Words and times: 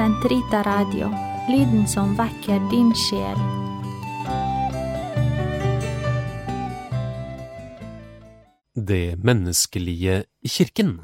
Sentrita 0.00 0.62
Radio, 0.64 1.10
lyden 1.48 1.82
som 1.88 2.14
vekker 2.16 2.62
din 2.70 2.88
sjel. 2.96 3.36
Det 8.72 9.18
menneskelige 9.20 10.22
kirken. 10.48 10.94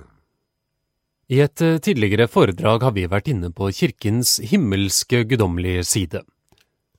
I 1.29 1.43
et 1.45 1.61
eh, 1.61 1.77
tidligere 1.77 2.25
foredrag 2.25 2.89
har 2.89 2.97
vi 2.97 3.05
vært 3.05 3.29
inne 3.35 3.53
på 3.53 3.69
kirkens 3.69 4.39
himmelske 4.41 5.27
guddommelige 5.29 5.85
side. 5.85 6.25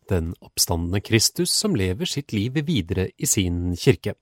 Den 0.05 0.35
oppstandende 0.37 1.01
Kristus 1.01 1.49
som 1.49 1.73
lever 1.73 2.05
sitt 2.05 2.29
liv 2.29 2.61
videre 2.61 3.09
i 3.17 3.25
sin 3.25 3.73
kirke. 3.73 4.19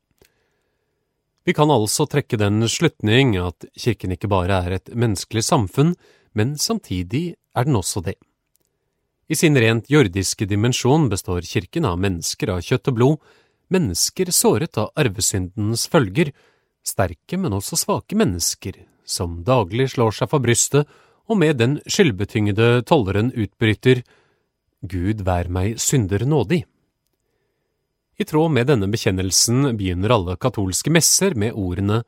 Vi 1.43 1.51
kan 1.51 1.67
altså 1.67 2.07
trekke 2.07 2.39
den 2.39 2.69
slutning 2.71 3.35
at 3.35 3.67
kirken 3.75 4.15
ikke 4.15 4.31
bare 4.31 4.63
er 4.63 4.79
et 4.79 4.95
menneskelig 4.95 5.43
samfunn, 5.43 5.97
men 6.31 6.55
samtidig 6.55 7.33
er 7.55 7.67
den 7.67 7.79
også 7.79 8.03
det. 8.05 8.17
I 9.27 9.35
sin 9.35 9.57
rent 9.57 9.89
jordiske 9.89 10.45
dimensjon 10.45 11.07
består 11.09 11.41
kirken 11.47 11.87
av 11.89 11.97
mennesker 11.97 12.51
av 12.53 12.61
kjøtt 12.65 12.91
og 12.91 12.97
blod, 12.99 13.15
mennesker 13.73 14.29
såret 14.29 14.77
av 14.77 14.91
arvesyndens 14.99 15.87
følger, 15.89 16.29
sterke, 16.85 17.39
men 17.41 17.55
også 17.57 17.79
svake 17.81 18.17
mennesker, 18.17 18.83
som 19.05 19.39
daglig 19.47 19.89
slår 19.95 20.13
seg 20.19 20.29
for 20.29 20.43
brystet 20.43 20.85
og 21.25 21.39
med 21.41 21.57
den 21.57 21.79
skyldbetyngede 21.89 22.85
tolleren 22.85 23.31
utbryter 23.33 24.03
Gud 24.85 25.23
vær 25.25 25.49
meg 25.49 25.79
synder 25.81 26.25
nådig. 26.29 26.61
I 28.15 28.23
tråd 28.23 28.53
med 28.53 28.69
denne 28.69 28.87
bekjennelsen 28.91 29.71
begynner 29.75 30.13
alle 30.15 30.37
katolske 30.39 30.93
messer 30.93 31.33
med 31.35 31.57
ordene 31.57 32.03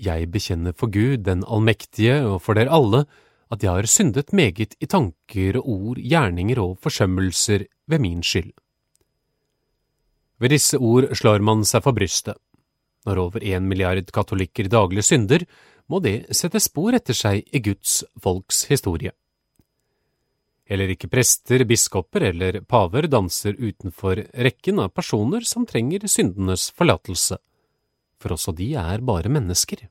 Jeg 0.00 0.30
bekjenner 0.32 0.72
for 0.74 0.90
Gud 0.90 1.22
den 1.28 1.44
allmektige 1.44 2.22
og 2.26 2.40
for 2.42 2.58
dere 2.58 2.72
alle 2.72 3.04
at 3.52 3.62
jeg 3.64 3.76
har 3.76 3.88
syndet 3.90 4.32
meget 4.32 4.76
i 4.80 4.88
tanker 4.88 5.58
og 5.60 5.68
ord, 5.68 6.00
gjerninger 6.00 6.60
og 6.62 6.78
forsømmelser 6.80 7.66
ved 7.86 8.00
min 8.00 8.22
skyld. 8.24 8.52
Ved 10.40 10.54
disse 10.54 10.78
ord 10.80 11.10
slår 11.14 11.44
man 11.44 11.66
seg 11.68 11.84
for 11.84 11.94
brystet. 11.94 12.38
Når 13.06 13.18
over 13.18 13.42
én 13.42 13.66
milliard 13.66 14.08
katolikker 14.14 14.70
daglig 14.70 15.04
synder, 15.04 15.44
må 15.90 16.00
det 16.00 16.32
sette 16.34 16.60
spor 16.62 16.94
etter 16.96 17.16
seg 17.16 17.42
i 17.52 17.60
Guds 17.60 18.02
folks 18.22 18.64
historie. 18.70 19.12
Heller 20.70 20.92
ikke 20.94 21.10
prester, 21.10 21.66
biskoper 21.68 22.28
eller 22.30 22.60
paver 22.64 23.08
danser 23.10 23.58
utenfor 23.58 24.22
rekken 24.46 24.78
av 24.80 24.94
personer 24.94 25.44
som 25.44 25.66
trenger 25.68 26.06
syndenes 26.08 26.70
forlatelse, 26.72 27.36
for 28.22 28.34
også 28.38 28.54
de 28.56 28.70
er 28.78 29.02
bare 29.04 29.28
mennesker. 29.28 29.82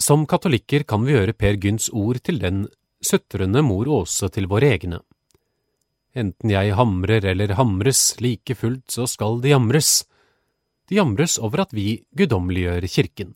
Som 0.00 0.24
katolikker 0.26 0.86
kan 0.88 1.02
vi 1.04 1.12
gjøre 1.12 1.36
Per 1.36 1.58
Gynts 1.60 1.90
ord 1.92 2.22
til 2.24 2.38
den 2.40 2.62
sutrende 3.04 3.60
mor 3.60 3.88
Åse 4.00 4.30
til 4.32 4.46
våre 4.48 4.70
egne. 4.72 5.02
Enten 6.16 6.50
jeg 6.50 6.72
hamrer 6.74 7.26
eller 7.32 7.52
hamres, 7.58 8.16
like 8.20 8.56
fullt 8.56 8.90
så 8.90 9.04
skal 9.06 9.42
det 9.44 9.52
jamres. 9.52 10.06
Det 10.88 10.96
jamres 10.96 11.36
over 11.38 11.66
at 11.66 11.74
vi 11.76 12.00
guddommeliggjør 12.16 12.86
kirken. 12.88 13.34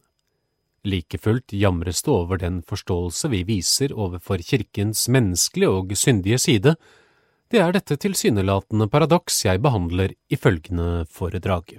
Like 0.85 1.21
fullt 1.21 1.53
jamres 1.53 2.03
det 2.03 2.13
over 2.13 2.41
den 2.41 2.63
forståelse 2.67 3.29
vi 3.33 3.43
viser 3.45 3.93
overfor 3.93 4.41
kirkens 4.41 5.05
menneskelige 5.09 5.71
og 5.71 5.93
syndige 5.97 6.39
side. 6.41 6.75
Det 7.53 7.61
er 7.61 7.77
dette 7.77 7.97
tilsynelatende 8.01 8.89
paradoks 8.89 9.45
jeg 9.45 9.61
behandler 9.63 10.17
i 10.33 10.37
følgende 10.41 11.05
foredrag. 11.13 11.77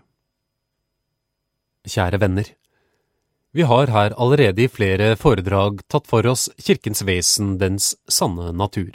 Kjære 1.86 2.22
venner, 2.22 2.54
vi 3.56 3.64
har 3.64 3.88
her 3.88 4.12
allerede 4.20 4.66
i 4.66 4.68
flere 4.68 5.14
foredrag 5.16 5.80
tatt 5.88 6.10
for 6.12 6.28
oss 6.28 6.50
kirkens 6.60 7.06
vesen, 7.08 7.54
dens 7.62 7.94
sanne 8.12 8.50
natur. 8.52 8.92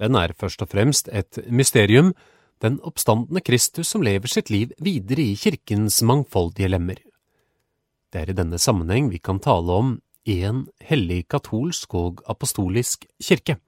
Den 0.00 0.16
er 0.18 0.34
først 0.34 0.64
og 0.64 0.72
fremst 0.72 1.10
et 1.12 1.38
mysterium, 1.46 2.10
den 2.58 2.80
oppstandende 2.82 3.42
Kristus 3.46 3.92
som 3.94 4.02
lever 4.02 4.32
sitt 4.32 4.50
liv 4.50 4.74
videre 4.82 5.22
i 5.22 5.36
kirkens 5.38 6.00
mangfoldige 6.02 6.72
lemmer. 6.72 6.98
Det 8.10 8.24
er 8.24 8.32
i 8.32 8.38
denne 8.40 8.58
sammenheng 8.58 9.12
vi 9.12 9.22
kan 9.22 9.38
tale 9.38 9.70
om 9.70 9.94
én 10.26 10.64
hellig 10.82 11.28
katolsk 11.30 11.94
og 11.94 12.24
apostolisk 12.26 13.06
kirke. 13.22 13.60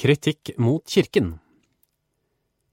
Kritikk 0.00 0.56
mot 0.56 0.86
kirken 0.88 1.34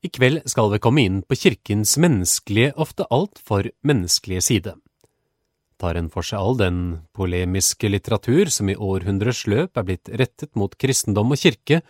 I 0.08 0.10
kveld 0.10 0.46
skal 0.48 0.70
vi 0.72 0.78
komme 0.80 1.04
inn 1.04 1.16
på 1.28 1.36
kirkens 1.36 1.98
menneskelige, 2.00 2.72
ofte 2.80 3.04
altfor 3.12 3.68
menneskelige 3.84 4.44
side. 4.46 4.72
Tar 5.82 5.98
en 6.00 6.08
for 6.14 6.24
seg 6.24 6.40
all 6.40 6.56
den 6.62 6.78
polemiske 7.18 7.90
litteratur 7.92 8.48
som 8.54 8.72
i 8.72 8.78
århundrers 8.78 9.42
løp 9.52 9.76
er 9.76 9.88
blitt 9.90 10.12
rettet 10.22 10.54
mot 10.56 10.78
kristendom 10.80 11.36
og 11.36 11.42
kirke, 11.42 11.82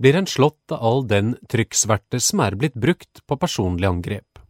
blir 0.00 0.16
en 0.16 0.30
slått 0.30 0.72
av 0.72 0.86
all 0.88 1.04
den 1.10 1.34
trykksverte 1.52 2.22
som 2.24 2.40
er 2.46 2.56
blitt 2.56 2.78
brukt 2.80 3.20
på 3.28 3.38
personlig 3.42 3.90
angrep. 3.90 4.40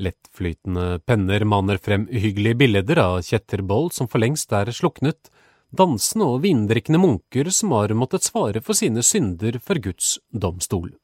Lettflytende 0.00 1.02
penner 1.04 1.44
maner 1.44 1.82
frem 1.84 2.08
uhyggelige 2.08 2.62
bilder 2.62 3.02
av 3.04 3.18
kjetterboll 3.28 3.92
som 3.92 4.08
for 4.08 4.24
lengst 4.24 4.56
er 4.56 4.72
sluknet, 4.72 5.28
dansende 5.68 6.32
og 6.32 6.40
vindrikkende 6.48 7.04
munker 7.04 7.52
som 7.52 7.76
har 7.76 7.92
måttet 7.92 8.24
svare 8.24 8.64
for 8.64 8.78
sine 8.78 9.04
synder 9.04 9.60
for 9.60 9.84
Guds 9.84 10.16
domstol. 10.32 10.94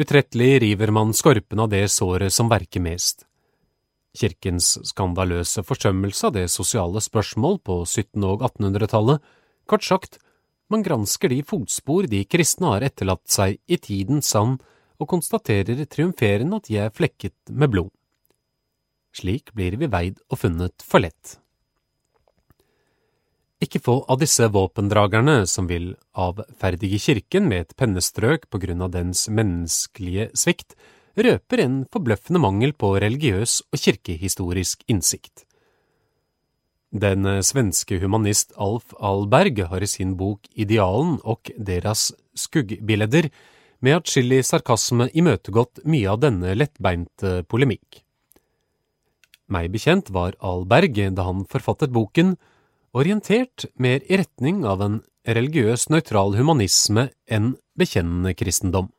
Utrettelig 0.00 0.62
river 0.62 0.90
man 0.90 1.10
skorpen 1.12 1.60
av 1.60 1.68
det 1.68 1.82
såret 1.92 2.32
som 2.32 2.48
verker 2.48 2.80
mest. 2.80 3.26
Kirkens 4.16 4.78
skandaløse 4.88 5.60
forsømmelse 5.60 6.30
av 6.30 6.38
det 6.38 6.46
sosiale 6.48 7.02
spørsmål 7.04 7.58
på 7.60 7.82
1700- 7.82 8.30
og 8.30 8.44
1800-tallet, 8.48 9.20
kort 9.68 9.84
sagt, 9.84 10.16
man 10.72 10.86
gransker 10.86 11.28
de 11.28 11.42
fotspor 11.44 12.08
de 12.08 12.22
kristne 12.24 12.72
har 12.72 12.86
etterlatt 12.86 13.26
seg 13.28 13.58
i 13.68 13.76
tidens 13.76 14.32
sand 14.32 14.62
og 14.96 15.10
konstaterer 15.12 15.84
triumferende 15.84 16.62
at 16.62 16.70
de 16.70 16.80
er 16.80 16.96
flekket 16.96 17.52
med 17.52 17.74
blod. 17.74 17.92
Slik 19.12 19.52
blir 19.52 19.76
vi 19.76 19.90
veid 19.90 20.24
og 20.30 20.40
funnet 20.46 20.80
for 20.86 21.04
lett. 21.04 21.39
Ikke 23.60 23.80
få 23.84 23.98
av 24.08 24.22
disse 24.22 24.46
våpendragerne 24.48 25.42
som 25.50 25.66
vil 25.68 25.92
avferdige 26.16 27.00
kirken 27.02 27.48
med 27.50 27.66
et 27.66 27.76
pennestrøk 27.76 28.48
på 28.48 28.60
grunn 28.62 28.80
av 28.86 28.94
dens 28.94 29.26
menneskelige 29.28 30.30
svikt, 30.32 30.72
røper 31.20 31.60
en 31.60 31.82
forbløffende 31.92 32.40
mangel 32.40 32.72
på 32.72 32.94
religiøs 33.02 33.60
og 33.68 33.82
kirkehistorisk 33.82 34.86
innsikt. 34.88 35.44
Den 36.90 37.28
svenske 37.46 38.00
humanist 38.02 38.56
Alf 38.58 38.94
Alberg 38.98 39.60
har 39.70 39.84
i 39.84 39.90
sin 39.90 40.16
bok 40.18 40.48
Idealen 40.56 41.20
og 41.22 41.52
deras 41.54 42.08
skuggbilder 42.34 43.28
med 43.84 44.00
atskillig 44.00 44.40
sarkasme 44.48 45.06
imøtegått 45.12 45.84
mye 45.84 46.08
av 46.10 46.22
denne 46.24 46.56
lettbeinte 46.56 47.42
polemikk. 47.44 48.00
Meg 49.50 49.70
bekjent 49.74 50.10
var 50.14 50.34
Alberg, 50.40 50.98
da 51.14 51.28
han 51.28 51.44
forfattet 51.50 51.92
boken, 51.94 52.34
orientert 52.92 53.66
mer 53.74 54.02
i 54.06 54.18
retning 54.18 54.64
av 54.66 54.82
en 54.82 55.00
religiøs 55.28 55.88
nøytral 55.92 56.34
humanisme 56.38 57.08
enn 57.30 57.54
bekjennende 57.78 58.34
kristendom. 58.34 58.90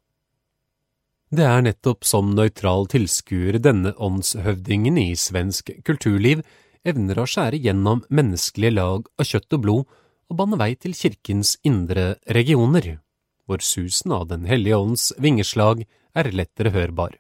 Det 1.32 1.46
er 1.48 1.64
nettopp 1.64 2.04
som 2.08 2.34
nøytral 2.36 2.90
tilskuer 2.92 3.60
denne 3.64 3.94
åndshøvdingen 3.96 4.98
i 5.00 5.14
svensk 5.16 5.72
kulturliv 5.88 6.44
evner 6.88 7.22
å 7.22 7.28
skjære 7.30 7.62
gjennom 7.64 8.04
menneskelige 8.10 8.76
lag 8.76 9.08
av 9.20 9.28
kjøtt 9.28 9.56
og 9.56 9.64
blod 9.64 9.96
og 10.32 10.38
banne 10.40 10.60
vei 10.60 10.74
til 10.76 10.96
kirkens 10.98 11.58
indre 11.68 12.16
regioner 12.28 12.98
hvor 13.48 13.64
susen 13.64 14.14
av 14.16 14.30
Den 14.30 14.46
hellige 14.48 14.78
ånds 14.80 15.12
vingeslag 15.20 15.84
er 16.16 16.32
lettere 16.32 16.72
hørbar. 16.72 17.18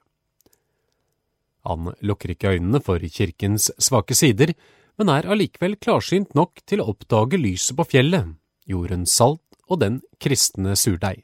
Han 1.68 1.92
lukker 2.02 2.34
ikke 2.34 2.56
øynene 2.56 2.80
for 2.82 3.04
kirkens 3.04 3.70
svake 3.78 4.16
sider, 4.18 4.54
men 5.02 5.10
er 5.10 5.26
allikevel 5.34 5.80
klarsynt 5.82 6.36
nok 6.38 6.62
til 6.70 6.84
å 6.84 6.92
oppdage 6.94 7.40
lyset 7.42 7.74
på 7.78 7.88
fjellet, 7.96 8.36
jordens 8.70 9.16
salt 9.18 9.42
og 9.66 9.82
den 9.82 10.02
kristne 10.22 10.76
surdeig. 10.78 11.24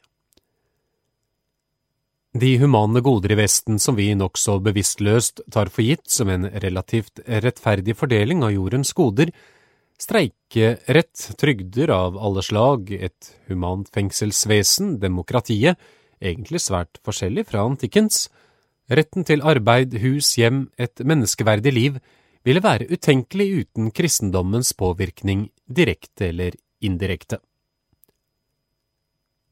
De 2.37 2.49
humane 2.61 3.01
goder 3.01 3.33
i 3.33 3.37
Vesten 3.39 3.77
som 3.81 3.95
vi 3.97 4.09
nokså 4.17 4.57
bevisstløst 4.65 5.45
tar 5.53 5.69
for 5.73 5.85
gitt 5.85 6.09
som 6.11 6.29
en 6.29 6.49
relativt 6.65 7.21
rettferdig 7.25 7.95
fordeling 7.97 8.43
av 8.45 8.53
jordens 8.53 8.93
goder, 8.97 9.31
Streikerett, 9.97 11.31
trygder 11.41 11.89
av 11.89 12.19
alle 12.21 12.43
slag, 12.45 12.91
et 12.93 13.31
humant 13.49 13.87
fengselsvesen, 13.89 14.99
demokratiet, 15.01 15.79
egentlig 16.21 16.61
svært 16.61 16.99
forskjellig 17.05 17.47
fra 17.49 17.63
antikkens, 17.65 18.27
retten 18.93 19.25
til 19.25 19.41
arbeid, 19.41 19.97
hus, 20.03 20.35
hjem, 20.37 20.67
et 20.77 21.01
menneskeverdig 21.01 21.73
liv, 21.73 21.97
ville 22.47 22.63
være 22.63 22.87
utenkelig 22.87 23.47
uten 23.61 23.91
kristendommens 23.91 24.71
påvirkning, 24.77 25.49
direkte 25.67 26.29
eller 26.31 26.55
indirekte. 26.79 27.41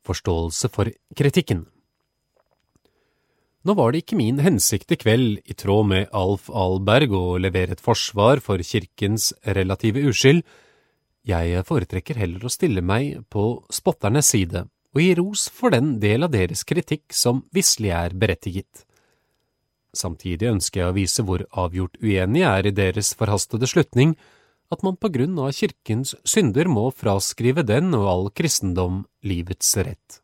Forståelse 0.05 0.69
for 0.71 0.91
kritikken 1.17 1.65
nå 3.65 3.73
var 3.73 3.91
det 3.91 4.03
ikke 4.03 4.17
min 4.19 4.37
hensikt 4.45 4.93
i 4.93 4.97
kveld, 5.01 5.39
i 5.41 5.55
tråd 5.57 5.87
med 5.89 6.11
Alf 6.13 6.51
Alberg, 6.53 7.15
å 7.17 7.39
levere 7.41 7.73
et 7.73 7.81
forsvar 7.81 8.37
for 8.45 8.61
kirkens 8.61 9.31
relative 9.57 10.03
uskyld. 10.05 10.43
Jeg 11.25 11.63
foretrekker 11.65 12.19
heller 12.21 12.45
å 12.45 12.53
stille 12.53 12.83
meg 12.85 13.23
på 13.33 13.47
spotternes 13.73 14.29
side 14.35 14.67
og 14.93 15.01
gi 15.01 15.15
ros 15.17 15.47
for 15.49 15.73
den 15.73 15.95
del 15.99 16.27
av 16.27 16.35
deres 16.35 16.61
kritikk 16.61 17.09
som 17.09 17.41
visselig 17.57 17.89
er 17.97 18.13
berettiget. 18.13 18.84
Samtidig 19.95 20.49
ønsker 20.51 20.81
jeg 20.81 20.91
å 20.91 20.95
vise 20.97 21.23
hvor 21.25 21.45
avgjort 21.55 21.97
uenig 22.03 22.41
jeg 22.41 22.51
er 22.51 22.67
i 22.67 22.75
deres 22.75 23.13
forhastede 23.15 23.69
slutning, 23.69 24.15
at 24.73 24.83
man 24.83 24.97
på 24.97 25.11
grunn 25.13 25.37
av 25.39 25.53
kirkens 25.55 26.15
synder 26.27 26.67
må 26.71 26.89
fraskrive 26.91 27.63
den 27.63 27.93
og 27.95 28.07
all 28.11 28.29
kristendom 28.35 29.03
livets 29.23 29.75
rett. 29.77 30.19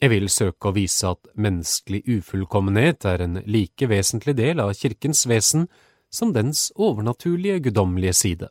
Jeg 0.00 0.14
vil 0.14 0.30
søke 0.32 0.70
å 0.70 0.72
vise 0.72 1.10
at 1.10 1.28
menneskelig 1.36 2.00
ufullkommenhet 2.08 3.04
er 3.04 3.26
en 3.26 3.42
like 3.44 3.90
vesentlig 3.90 4.38
del 4.38 4.62
av 4.62 4.72
kirkens 4.78 5.26
vesen 5.28 5.66
som 6.10 6.32
dens 6.32 6.70
overnaturlige 6.80 7.60
guddommelige 7.66 8.16
side. 8.16 8.48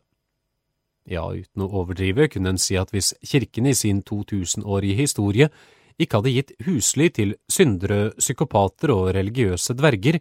Ja, 1.10 1.24
uten 1.26 1.64
å 1.64 1.70
overdrive 1.82 2.28
kunne 2.30 2.54
en 2.54 2.60
si 2.60 2.76
at 2.78 2.92
hvis 2.94 3.10
kirken 3.26 3.66
i 3.66 3.74
sin 3.74 4.04
2000-årige 4.06 5.00
historie 5.00 5.50
ikke 5.98 6.20
hadde 6.20 6.34
gitt 6.34 6.52
husly 6.66 7.08
til 7.14 7.34
syndere, 7.50 8.12
psykopater 8.18 8.92
og 8.94 9.14
religiøse 9.16 9.74
dverger, 9.78 10.20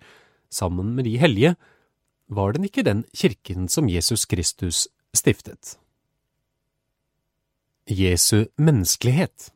sammen 0.49 0.95
med 0.95 1.05
de 1.05 1.17
hellige, 1.21 1.55
var 2.29 2.53
den 2.53 2.65
ikke 2.65 2.85
den 2.85 3.03
kirken 3.13 3.67
som 3.69 3.89
Jesus 3.89 4.25
Kristus 4.25 4.87
stiftet. 5.13 5.77
Jesu 7.89 8.45
menneskelighet 8.57 9.51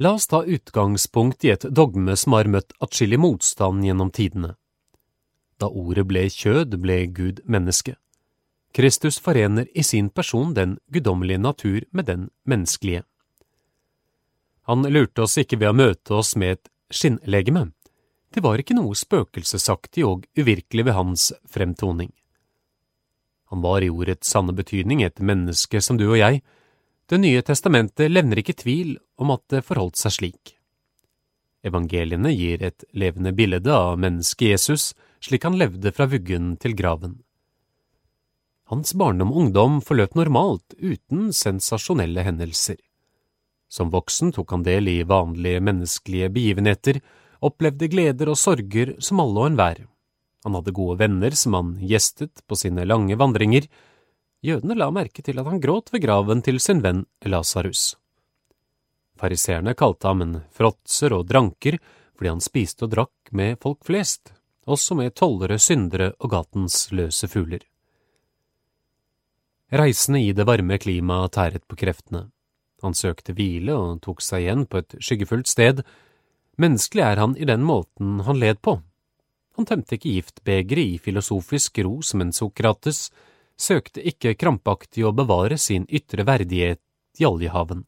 La 0.00 0.14
oss 0.16 0.26
ta 0.26 0.42
utgangspunkt 0.44 1.44
i 1.44 1.50
et 1.52 1.64
dogme 1.76 2.14
som 2.16 2.32
har 2.32 2.48
møtt 2.48 2.72
atskillig 2.80 3.18
motstand 3.20 3.84
gjennom 3.84 4.08
tidene. 4.16 4.54
Da 5.60 5.68
ordet 5.68 6.06
ble 6.08 6.22
kjød, 6.32 6.78
ble 6.80 7.02
Gud 7.12 7.42
menneske. 7.44 7.98
Kristus 8.72 9.18
forener 9.20 9.66
i 9.74 9.84
sin 9.84 10.08
person 10.08 10.54
den 10.56 10.78
guddommelige 10.88 11.42
natur 11.42 11.80
med 11.92 12.08
den 12.08 12.30
menneskelige. 12.48 13.02
Han 14.70 14.86
lurte 14.86 15.24
oss 15.24 15.34
ikke 15.40 15.56
ved 15.58 15.72
å 15.72 15.74
møte 15.74 16.14
oss 16.14 16.36
med 16.38 16.54
et 16.54 16.68
skinnlegeme. 16.94 17.72
Det 18.30 18.42
var 18.44 18.60
ikke 18.62 18.76
noe 18.78 18.94
spøkelsesaktig 18.94 20.04
og 20.06 20.28
uvirkelig 20.38 20.84
ved 20.86 20.94
hans 20.94 21.24
fremtoning. 21.50 22.12
Han 23.50 23.64
var 23.64 23.82
i 23.82 23.88
ordets 23.90 24.30
sanne 24.30 24.54
betydning 24.54 25.02
et 25.02 25.18
menneske 25.18 25.80
som 25.82 25.98
du 25.98 26.04
og 26.06 26.20
jeg. 26.20 26.44
Det 27.10 27.18
nye 27.18 27.42
testamentet 27.42 28.12
levner 28.12 28.38
ikke 28.38 28.54
tvil 28.60 28.92
om 29.18 29.32
at 29.34 29.42
det 29.50 29.64
forholdt 29.66 29.98
seg 29.98 30.14
slik. 30.14 30.52
Evangeliene 31.66 32.30
gir 32.30 32.62
et 32.62 32.86
levende 32.94 33.32
bilde 33.34 33.74
av 33.74 33.98
mennesket 33.98 34.52
Jesus 34.52 34.92
slik 35.18 35.48
han 35.48 35.58
levde 35.58 35.90
fra 35.90 36.06
vuggen 36.06 36.54
til 36.62 36.78
graven. 36.78 37.18
Hans 38.70 38.94
barndom 38.94 39.34
og 39.34 39.42
ungdom 39.48 39.82
forløp 39.82 40.14
normalt, 40.14 40.78
uten 40.78 41.34
sensasjonelle 41.34 42.22
hendelser. 42.22 42.78
Som 43.70 43.92
voksen 43.94 44.32
tok 44.34 44.50
han 44.50 44.66
del 44.66 44.88
i 44.90 45.02
vanlige 45.06 45.62
menneskelige 45.62 46.30
begivenheter, 46.34 46.98
opplevde 47.40 47.88
gleder 47.92 48.32
og 48.32 48.38
sorger 48.38 48.96
som 48.98 49.22
alle 49.22 49.44
og 49.44 49.52
enhver. 49.52 49.84
Han 50.44 50.56
hadde 50.56 50.74
gode 50.74 50.98
venner 51.00 51.36
som 51.38 51.54
han 51.54 51.70
gjestet 51.84 52.42
på 52.48 52.58
sine 52.58 52.86
lange 52.88 53.16
vandringer. 53.20 53.68
Jødene 54.42 54.74
la 54.74 54.90
merke 54.90 55.22
til 55.22 55.38
at 55.38 55.46
han 55.46 55.62
gråt 55.62 55.92
ved 55.94 56.02
graven 56.02 56.42
til 56.42 56.58
sin 56.60 56.82
venn 56.82 57.04
Lasarus. 57.28 57.94
Fariseerne 59.20 59.76
kalte 59.76 60.08
ham 60.08 60.24
en 60.24 60.36
fråtser 60.56 61.12
og 61.12 61.26
dranker 61.28 61.76
fordi 62.16 62.32
han 62.32 62.42
spiste 62.44 62.86
og 62.86 62.94
drakk 62.94 63.30
med 63.36 63.60
folk 63.62 63.84
flest, 63.86 64.32
også 64.68 64.96
med 64.96 65.14
tollere, 65.16 65.60
syndere 65.60 66.10
og 66.18 66.32
gatens 66.34 66.88
løse 66.92 67.28
fugler. 67.28 67.62
Reisende 69.70 70.20
i 70.24 70.32
det 70.34 70.44
varme 70.48 70.80
klimaet 70.82 71.36
tæret 71.36 71.64
på 71.68 71.78
kreftene. 71.78 72.26
Han 72.82 72.96
søkte 72.96 73.34
hvile 73.36 73.74
og 73.76 74.00
tok 74.04 74.22
seg 74.24 74.46
igjen 74.46 74.66
på 74.70 74.80
et 74.80 74.96
skyggefullt 75.00 75.50
sted. 75.50 75.82
Menneskelig 76.60 77.04
er 77.04 77.20
han 77.20 77.36
i 77.36 77.48
den 77.48 77.64
måten 77.66 78.22
han 78.26 78.40
led 78.40 78.62
på. 78.64 78.78
Han 79.58 79.68
tømte 79.68 79.98
ikke 79.98 80.14
giftbegeret 80.16 80.94
i 80.94 81.00
filosofisk 81.02 81.82
ro 81.84 81.98
som 82.06 82.22
en 82.24 82.32
Sokrates, 82.32 83.10
søkte 83.60 84.00
ikke 84.00 84.36
krampaktig 84.40 85.04
å 85.04 85.12
bevare 85.12 85.58
sin 85.60 85.84
ytre 85.92 86.24
verdighet 86.24 86.80
i 87.20 87.26
oljehaven. 87.28 87.84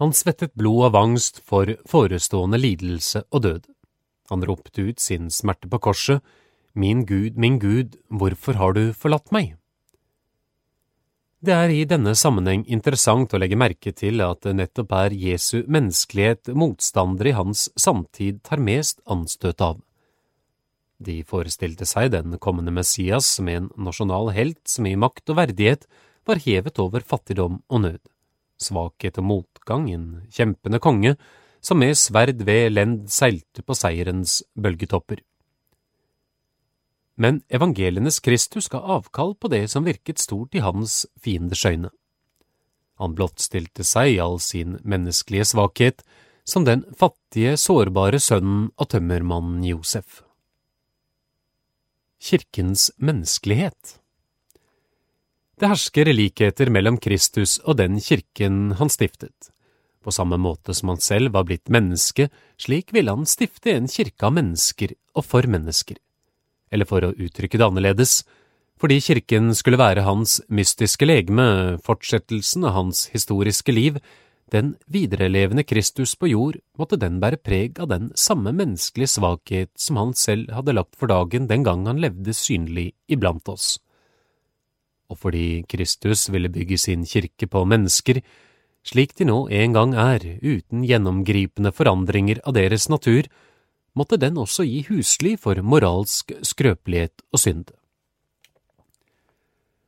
Han 0.00 0.12
svettet 0.16 0.54
blod 0.56 0.90
av 0.90 0.96
angst 1.00 1.42
for 1.44 1.72
forestående 1.88 2.60
lidelse 2.60 3.24
og 3.30 3.44
død. 3.44 3.68
Han 4.32 4.44
ropte 4.44 4.88
ut 4.88 5.00
sin 5.00 5.30
smerte 5.32 5.68
på 5.72 5.80
korset, 5.88 6.24
Min 6.76 7.06
Gud, 7.06 7.38
min 7.40 7.58
Gud, 7.58 7.96
hvorfor 8.12 8.58
har 8.60 8.74
du 8.76 8.92
forlatt 8.92 9.30
meg? 9.32 9.54
Det 11.44 11.52
er 11.52 11.68
i 11.68 11.82
denne 11.84 12.14
sammenheng 12.16 12.62
interessant 12.72 13.34
å 13.34 13.38
legge 13.38 13.58
merke 13.60 13.92
til 13.92 14.22
at 14.24 14.40
det 14.46 14.54
nettopp 14.56 14.94
er 14.96 15.12
Jesu 15.12 15.66
menneskelighet 15.68 16.48
motstandere 16.56 17.28
i 17.28 17.36
hans 17.36 17.66
samtid 17.76 18.40
tar 18.46 18.62
mest 18.64 19.02
anstøt 19.04 19.60
av. 19.60 19.82
De 20.96 21.20
forestilte 21.28 21.84
seg 21.84 22.14
den 22.14 22.38
kommende 22.40 22.72
Messias 22.72 23.28
som 23.36 23.50
en 23.52 23.68
nasjonal 23.76 24.32
helt 24.32 24.62
som 24.64 24.88
i 24.88 24.96
makt 24.96 25.28
og 25.28 25.36
verdighet 25.42 25.84
var 26.24 26.40
hevet 26.40 26.80
over 26.80 27.04
fattigdom 27.04 27.60
og 27.68 27.84
nød, 27.84 28.00
svakhet 28.56 29.20
og 29.20 29.28
motgang, 29.28 29.90
en 29.92 30.08
kjempende 30.32 30.80
konge 30.80 31.18
som 31.60 31.84
med 31.84 31.98
sverd 32.00 32.40
ved 32.48 32.72
lend 32.72 33.10
seilte 33.12 33.60
på 33.60 33.76
seierens 33.76 34.40
bølgetopper. 34.56 35.20
Men 37.16 37.40
evangelienes 37.48 38.20
Kristus 38.20 38.68
ga 38.68 38.78
avkall 38.80 39.34
på 39.40 39.48
det 39.48 39.64
som 39.72 39.86
virket 39.88 40.20
stort 40.20 40.54
i 40.54 40.60
hans 40.64 41.06
fienders 41.16 41.64
øyne. 41.64 41.90
Han 43.00 43.16
blottstilte 43.16 43.84
seg 43.84 44.14
i 44.14 44.20
all 44.20 44.38
sin 44.40 44.76
menneskelige 44.84 45.48
svakhet, 45.52 46.04
som 46.46 46.64
den 46.64 46.84
fattige, 46.96 47.56
sårbare 47.58 48.20
sønnen 48.22 48.70
av 48.78 48.92
tømmermannen 48.92 49.64
Josef. 49.66 50.22
Kirkens 52.22 52.88
menneskelighet 52.96 53.98
Det 55.60 55.68
hersker 55.68 56.08
likheter 56.12 56.70
mellom 56.72 56.96
Kristus 57.00 57.58
og 57.64 57.76
den 57.80 58.00
kirken 58.00 58.76
han 58.80 58.92
stiftet. 58.92 59.50
På 60.04 60.12
samme 60.14 60.38
måte 60.38 60.74
som 60.76 60.92
han 60.92 61.02
selv 61.02 61.34
var 61.34 61.48
blitt 61.48 61.68
menneske, 61.72 62.28
slik 62.60 62.92
ville 62.94 63.12
han 63.12 63.26
stifte 63.26 63.74
en 63.74 63.88
kirke 63.90 64.28
av 64.28 64.36
mennesker 64.36 64.94
og 65.16 65.26
for 65.26 65.48
mennesker. 65.50 65.98
Eller 66.72 66.88
for 66.88 67.04
å 67.06 67.14
uttrykke 67.14 67.58
det 67.58 67.66
annerledes, 67.66 68.20
fordi 68.76 68.98
kirken 69.00 69.54
skulle 69.56 69.80
være 69.80 70.04
hans 70.04 70.40
mystiske 70.52 71.06
legeme, 71.08 71.78
fortsettelsen 71.84 72.66
av 72.68 72.74
hans 72.76 73.06
historiske 73.14 73.72
liv, 73.72 74.00
den 74.52 74.74
viderelevende 74.86 75.64
Kristus 75.66 76.12
på 76.14 76.28
jord, 76.30 76.58
måtte 76.78 76.98
den 77.00 77.16
bære 77.22 77.40
preg 77.40 77.80
av 77.82 77.88
den 77.90 78.10
samme 78.14 78.52
menneskelige 78.54 79.16
svakhet 79.16 79.72
som 79.80 79.98
han 79.98 80.12
selv 80.14 80.52
hadde 80.54 80.76
lagt 80.76 80.94
for 80.98 81.10
dagen 81.10 81.48
den 81.50 81.64
gang 81.66 81.86
han 81.88 82.02
levde 82.02 82.34
synlig 82.36 82.92
iblant 83.10 83.48
oss. 83.50 83.78
Og 85.10 85.18
fordi 85.22 85.64
Kristus 85.70 86.28
ville 86.30 86.50
bygge 86.52 86.78
sin 86.78 87.06
kirke 87.06 87.48
på 87.50 87.64
mennesker, 87.66 88.20
slik 88.86 89.16
de 89.18 89.26
nå 89.26 89.46
en 89.50 89.74
gang 89.74 89.96
er, 89.98 90.22
uten 90.42 90.84
gjennomgripende 90.86 91.72
forandringer 91.74 92.42
av 92.46 92.54
deres 92.58 92.90
natur, 92.92 93.26
måtte 93.96 94.18
den 94.20 94.38
også 94.38 94.66
gi 94.68 94.84
husly 94.90 95.34
for 95.40 95.58
moralsk 95.64 96.34
skrøpelighet 96.44 97.24
og 97.32 97.42
synd. 97.42 97.72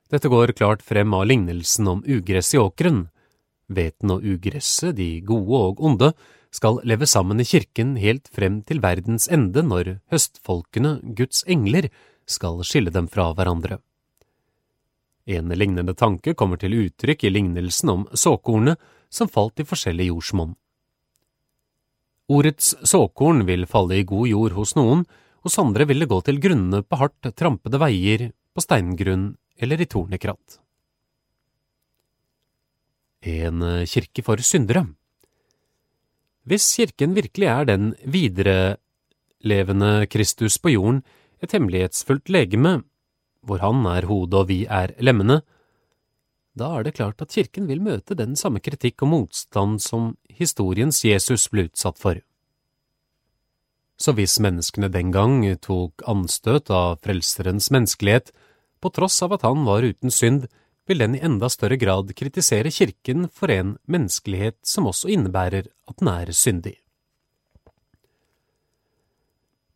Dette 0.09 0.31
går 0.33 0.55
klart 0.57 0.83
frem 0.83 1.13
av 1.13 1.27
lignelsen 1.29 1.89
om 1.93 2.03
ugress 2.09 2.55
i 2.57 2.61
åkeren. 2.63 3.09
Hveten 3.69 4.15
og 4.15 4.25
ugresset, 4.25 4.97
de 4.97 5.21
gode 5.21 5.59
og 5.69 5.83
onde, 5.85 6.15
skal 6.51 6.81
leve 6.89 7.05
sammen 7.07 7.43
i 7.43 7.45
kirken 7.45 7.99
helt 8.01 8.31
frem 8.33 8.63
til 8.65 8.81
verdens 8.81 9.29
ende 9.29 9.61
når 9.61 9.99
høstfolkene, 10.09 10.95
Guds 11.13 11.45
engler, 11.45 11.91
skal 12.25 12.65
skille 12.65 12.93
dem 12.93 13.09
fra 13.13 13.35
hverandre. 13.37 13.83
En 15.29 15.53
lignende 15.53 15.93
tanke 15.93 16.33
kommer 16.33 16.57
til 16.57 16.73
uttrykk 16.79 17.27
i 17.29 17.35
lignelsen 17.35 17.93
om 17.93 18.07
såkornet 18.17 18.81
som 19.13 19.29
falt 19.29 19.61
i 19.61 19.69
forskjellig 19.69 20.09
jordsmonn. 20.09 20.55
Ordets 22.29 22.75
såkorn 22.85 23.47
vil 23.49 23.65
falle 23.65 24.03
i 24.03 24.05
god 24.05 24.29
jord 24.29 24.53
hos 24.59 24.75
noen, 24.77 25.07
hos 25.47 25.55
andre 25.61 25.87
vil 25.89 26.03
det 26.03 26.11
gå 26.11 26.19
til 26.27 26.41
grunnene 26.45 26.83
på 26.85 26.99
hardt 27.01 27.31
trampede 27.39 27.81
veier, 27.81 28.27
på 28.53 28.61
steingrunn 28.61 29.31
eller 29.57 29.81
i 29.81 29.87
tornekratt. 29.89 30.59
En 33.25 33.65
kirke 33.89 34.23
for 34.23 34.39
syndere 34.45 34.85
Hvis 36.47 36.69
kirken 36.77 37.17
virkelig 37.17 37.49
er 37.51 37.65
den 37.67 37.95
viderelevende 38.05 40.07
Kristus 40.13 40.59
på 40.59 40.77
jorden, 40.77 41.03
et 41.41 41.53
hemmelighetsfullt 41.55 42.29
legeme, 42.29 42.83
hvor 43.41 43.59
han 43.63 43.87
er 43.87 44.07
hodet 44.11 44.43
og 44.43 44.49
vi 44.51 44.67
er 44.67 44.93
lemmene, 45.01 45.41
da 46.59 46.71
er 46.77 46.87
det 46.87 46.97
klart 46.99 47.23
at 47.23 47.35
kirken 47.35 47.69
vil 47.71 47.83
møte 47.83 48.17
den 48.19 48.37
samme 48.37 48.61
kritikk 48.61 49.05
og 49.07 49.13
motstand 49.13 49.79
som 49.83 50.17
historiens 50.41 51.01
Jesus 51.07 51.49
ble 51.53 51.69
utsatt 51.69 51.99
for. 52.01 52.21
Så 53.99 54.15
hvis 54.15 54.39
menneskene 54.43 54.91
den 54.95 55.11
gang 55.15 55.41
tok 55.63 56.05
anstøt 56.07 56.71
av 56.71 57.01
Frelserens 57.03 57.71
menneskelighet, 57.75 58.31
på 58.79 58.93
tross 58.95 59.17
av 59.27 59.35
at 59.35 59.47
han 59.47 59.65
var 59.67 59.83
uten 59.83 60.15
synd, 60.15 60.47
vil 60.87 61.03
den 61.03 61.17
i 61.19 61.23
enda 61.27 61.51
større 61.53 61.77
grad 61.77 62.15
kritisere 62.17 62.71
kirken 62.73 63.27
for 63.29 63.51
en 63.53 63.77
menneskelighet 63.91 64.61
som 64.67 64.87
også 64.89 65.11
innebærer 65.13 65.67
at 65.91 65.99
den 65.99 66.13
er 66.15 66.31
syndig. 66.33 66.77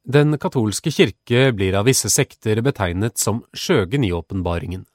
Den 0.03 0.35
katolske 0.39 0.91
kirke 0.91 1.51
blir 1.55 1.77
av 1.79 1.87
visse 1.87 2.11
sekter 2.11 2.59
betegnet 2.65 3.21
som 3.23 3.45
skjøgen 3.55 4.07
i 4.07 4.11
åpenbaringen. 4.15 4.87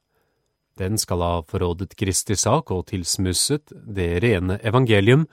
Den 0.78 0.98
skal 1.02 1.24
ha 1.26 1.34
forrådet 1.50 1.96
Kristi 1.98 2.38
sak 2.38 2.72
og 2.72 2.88
tilsmusset 2.92 3.74
det 3.74 4.22
rene 4.24 4.60
evangelium, 4.62 5.26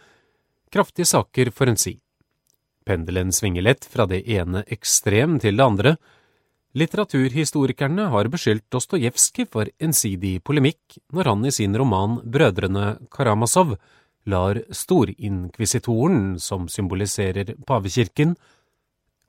kraftige 0.73 1.07
saker 1.07 1.53
for 1.55 1.71
en 1.71 1.81
si. 1.81 1.99
Pendelen 2.85 3.33
svinger 3.33 3.65
lett 3.65 3.85
fra 3.85 4.07
det 4.09 4.25
ene 4.29 4.65
ekstrem 4.73 5.39
til 5.41 5.57
det 5.61 5.65
andre, 5.65 5.97
Litteraturhistorikerne 6.75 8.09
har 8.11 8.27
beskyldt 8.27 8.65
Dostojevskij 8.75 9.47
for 9.47 9.69
ensidig 9.79 10.41
polemikk 10.43 10.97
når 11.15 11.29
han 11.31 11.45
i 11.47 11.53
sin 11.55 11.77
roman 11.79 12.17
Brødrene 12.27 12.97
Karamazov 13.15 13.77
lar 14.27 14.59
storinkvisitoren, 14.75 16.41
som 16.41 16.67
symboliserer 16.67 17.55
pavekirken, 17.69 18.35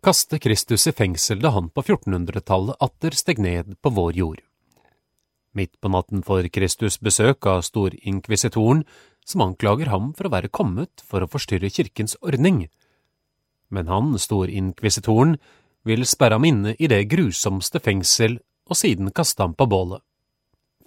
kaste 0.02 0.40
Kristus 0.42 0.88
i 0.90 0.96
fengsel 0.96 1.44
da 1.44 1.54
han 1.54 1.70
på 1.70 1.84
1400-tallet 1.86 2.82
atter 2.82 3.20
steg 3.20 3.44
ned 3.46 3.78
på 3.78 3.94
vår 3.94 4.18
jord. 4.24 4.42
Midt 5.56 5.78
på 5.80 5.88
natten 5.88 6.20
får 6.26 6.50
Kristus 6.52 6.98
besøk 7.00 7.48
av 7.48 7.62
storinkvisitoren, 7.64 8.84
som 9.26 9.44
anklager 9.46 9.88
ham 9.90 10.12
for 10.14 10.28
å 10.28 10.34
være 10.34 10.52
kommet 10.52 11.02
for 11.08 11.24
å 11.24 11.30
forstyrre 11.32 11.72
kirkens 11.72 12.18
ordning. 12.22 12.66
Men 13.72 13.88
han, 13.88 14.14
storinkvisitoren, 14.20 15.38
vil 15.88 16.04
sperre 16.06 16.36
ham 16.38 16.46
inne 16.46 16.76
i 16.76 16.90
det 16.92 17.06
grusomste 17.08 17.80
fengsel 17.80 18.40
og 18.68 18.78
siden 18.78 19.14
kaste 19.16 19.46
ham 19.46 19.56
på 19.56 19.68
bålet. 19.70 20.04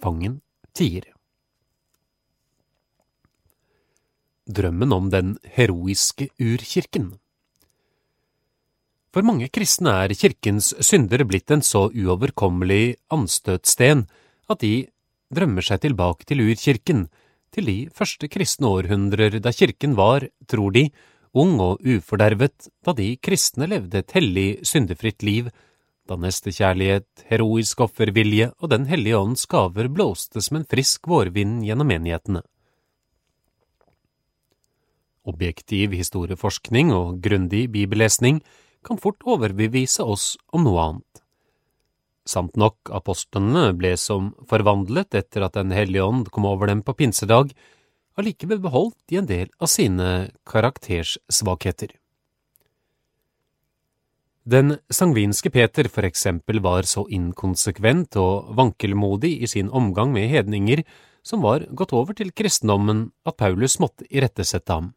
Fangen 0.03 0.39
tier. 0.77 1.07
Drømmen 4.49 4.93
om 4.93 5.09
den 5.13 5.35
heroiske 5.55 6.29
urkirken 6.41 7.11
For 9.13 9.25
mange 9.25 9.49
kristne 9.53 9.93
er 10.05 10.15
kirkens 10.17 10.71
synder 10.85 11.25
blitt 11.29 11.51
en 11.53 11.61
så 11.65 11.87
uoverkommelig 11.89 12.95
anstøtsten 13.13 14.07
at 14.49 14.63
de 14.63 14.89
drømmer 15.33 15.65
seg 15.65 15.83
tilbake 15.85 16.25
til 16.27 16.43
urkirken, 16.45 17.07
til 17.53 17.69
de 17.69 17.77
første 17.95 18.29
kristne 18.29 18.69
århundrer 18.69 19.39
da 19.41 19.53
kirken 19.53 19.95
var, 19.97 20.25
tror 20.49 20.73
de, 20.75 20.89
ung 21.33 21.59
og 21.61 21.81
ufordervet 21.85 22.69
da 22.85 22.93
de 22.97 23.15
kristne 23.21 23.69
levde 23.69 24.01
et 24.01 24.13
hellig, 24.17 24.49
syndefritt 24.65 25.25
liv, 25.25 25.49
da 26.09 26.17
nestekjærlighet, 26.17 27.25
heroisk 27.29 27.83
offervilje 27.85 28.49
og 28.57 28.71
Den 28.71 28.87
hellige 28.89 29.17
ånds 29.17 29.45
gaver 29.45 29.89
blåste 29.93 30.41
som 30.41 30.57
en 30.57 30.65
frisk 30.65 31.07
vårvind 31.07 31.61
gjennom 31.65 31.89
menighetene. 31.89 32.41
Objektiv 35.29 35.93
historieforskning 35.93 36.89
og 36.95 37.19
grundig 37.21 37.67
bibellesning 37.69 38.41
kan 38.85 38.97
fort 38.97 39.21
overbevise 39.27 40.01
oss 40.01 40.37
om 40.53 40.65
noe 40.65 40.81
annet. 40.81 41.21
Sant 42.29 42.57
nok, 42.59 42.91
apostlene 42.93 43.71
ble 43.77 43.95
som 43.97 44.33
forvandlet 44.49 45.17
etter 45.17 45.47
at 45.47 45.57
Den 45.57 45.73
hellige 45.73 46.05
ånd 46.05 46.29
kom 46.33 46.45
over 46.45 46.69
dem 46.69 46.83
på 46.85 46.93
pinsedag, 46.99 47.55
allikevel 48.19 48.61
beholdt 48.61 49.15
i 49.15 49.17
en 49.21 49.29
del 49.29 49.49
av 49.57 49.71
sine 49.71 50.29
karaktersvakheter. 50.49 51.95
Den 54.49 54.77
sangvinske 54.89 55.51
Peter 55.53 55.89
for 55.93 56.05
eksempel 56.07 56.61
var 56.65 56.87
så 56.89 57.03
inkonsekvent 57.13 58.17
og 58.17 58.53
vankelmodig 58.57 59.35
i 59.43 59.49
sin 59.49 59.69
omgang 59.69 60.13
med 60.13 60.29
hedninger 60.31 60.81
som 61.25 61.43
var 61.45 61.67
gått 61.69 61.93
over 61.93 62.17
til 62.17 62.31
kristendommen 62.33 63.09
at 63.29 63.37
Paulus 63.37 63.77
måtte 63.81 64.07
irettesette 64.09 64.73
ham. 64.73 64.93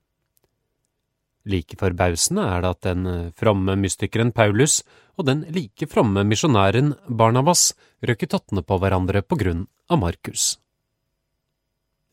Like 1.49 1.75
forbausende 1.79 2.45
er 2.47 2.63
det 2.63 2.71
at 2.71 2.87
den 2.87 3.07
fromme 3.35 3.75
mystikeren 3.81 4.31
Paulus 4.33 4.83
og 5.19 5.27
den 5.27 5.43
like 5.51 5.89
fromme 5.91 6.23
misjonæren 6.27 6.95
Barnabas 7.09 7.73
røk 8.07 8.23
i 8.23 8.31
tottene 8.31 8.63
på 8.63 8.79
hverandre 8.79 9.25
på 9.27 9.39
grunn 9.41 9.65
av 9.91 9.99
Markus. 10.05 10.57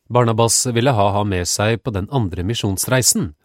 Barnabas 0.09 0.63
ville 0.73 0.95
ha 0.97 1.11
ham 1.13 1.29
med 1.29 1.45
seg 1.45 1.83
på 1.83 1.93
den 1.93 2.09
andre 2.09 2.41
misjonsreisen. 2.41 3.35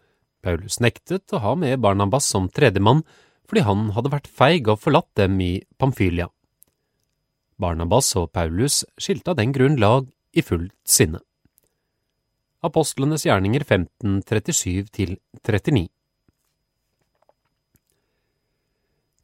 Paulus 0.41 0.79
nektet 0.81 1.33
å 1.33 1.41
ha 1.43 1.53
med 1.57 1.79
Barnabas 1.81 2.25
som 2.25 2.49
tredjemann 2.49 3.03
fordi 3.45 3.61
han 3.67 3.91
hadde 3.93 4.09
vært 4.09 4.29
feig 4.29 4.71
og 4.71 4.81
forlatt 4.81 5.11
dem 5.21 5.37
i 5.41 5.59
Pamfylia. 5.77 6.31
Barnabas 7.61 8.09
og 8.17 8.31
Paulus 8.33 8.81
skilte 8.97 9.31
av 9.31 9.37
den 9.37 9.53
grunn 9.53 9.77
lag 9.79 10.09
i 10.33 10.41
fullt 10.41 10.73
sinne. 10.83 11.21
Apostlenes 12.65 13.25
gjerninger 13.27 13.61
1537 13.61 14.89
til 14.95 15.17
39 15.45 15.87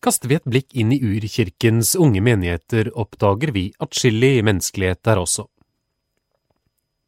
Kaster 0.02 0.30
vi 0.32 0.38
et 0.38 0.48
blikk 0.50 0.74
inn 0.78 0.94
i 0.94 0.98
urkirkens 1.06 1.94
unge 1.94 2.22
menigheter, 2.26 2.90
oppdager 2.98 3.52
vi 3.54 3.68
atskillig 3.82 4.42
menneskelighet 4.46 5.02
der 5.06 5.22
også. 5.22 5.46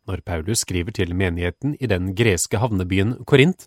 Når 0.06 0.22
Paulus 0.25 0.62
skriver 0.62 0.94
til 0.94 1.16
menigheten 1.18 1.74
i 1.80 1.90
den 1.90 2.12
greske 2.13 2.60
havnebyen 2.62 3.16
Korint, 3.25 3.66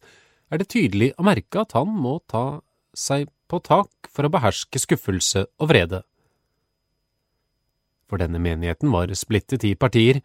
er 0.51 0.63
det 0.63 0.69
tydelig 0.71 1.11
å 1.19 1.27
merke 1.27 1.65
at 1.65 1.75
han 1.75 1.91
må 1.91 2.21
ta 2.31 2.61
seg 2.95 3.27
på 3.51 3.59
tak 3.67 4.11
for 4.11 4.27
å 4.27 4.33
beherske 4.33 4.79
skuffelse 4.79 5.47
og 5.59 5.71
vrede. 5.73 6.03
For 8.07 8.23
denne 8.23 8.39
menigheten 8.39 8.93
var 8.95 9.11
splittet 9.19 9.67
i 9.67 9.75
partier, 9.75 10.21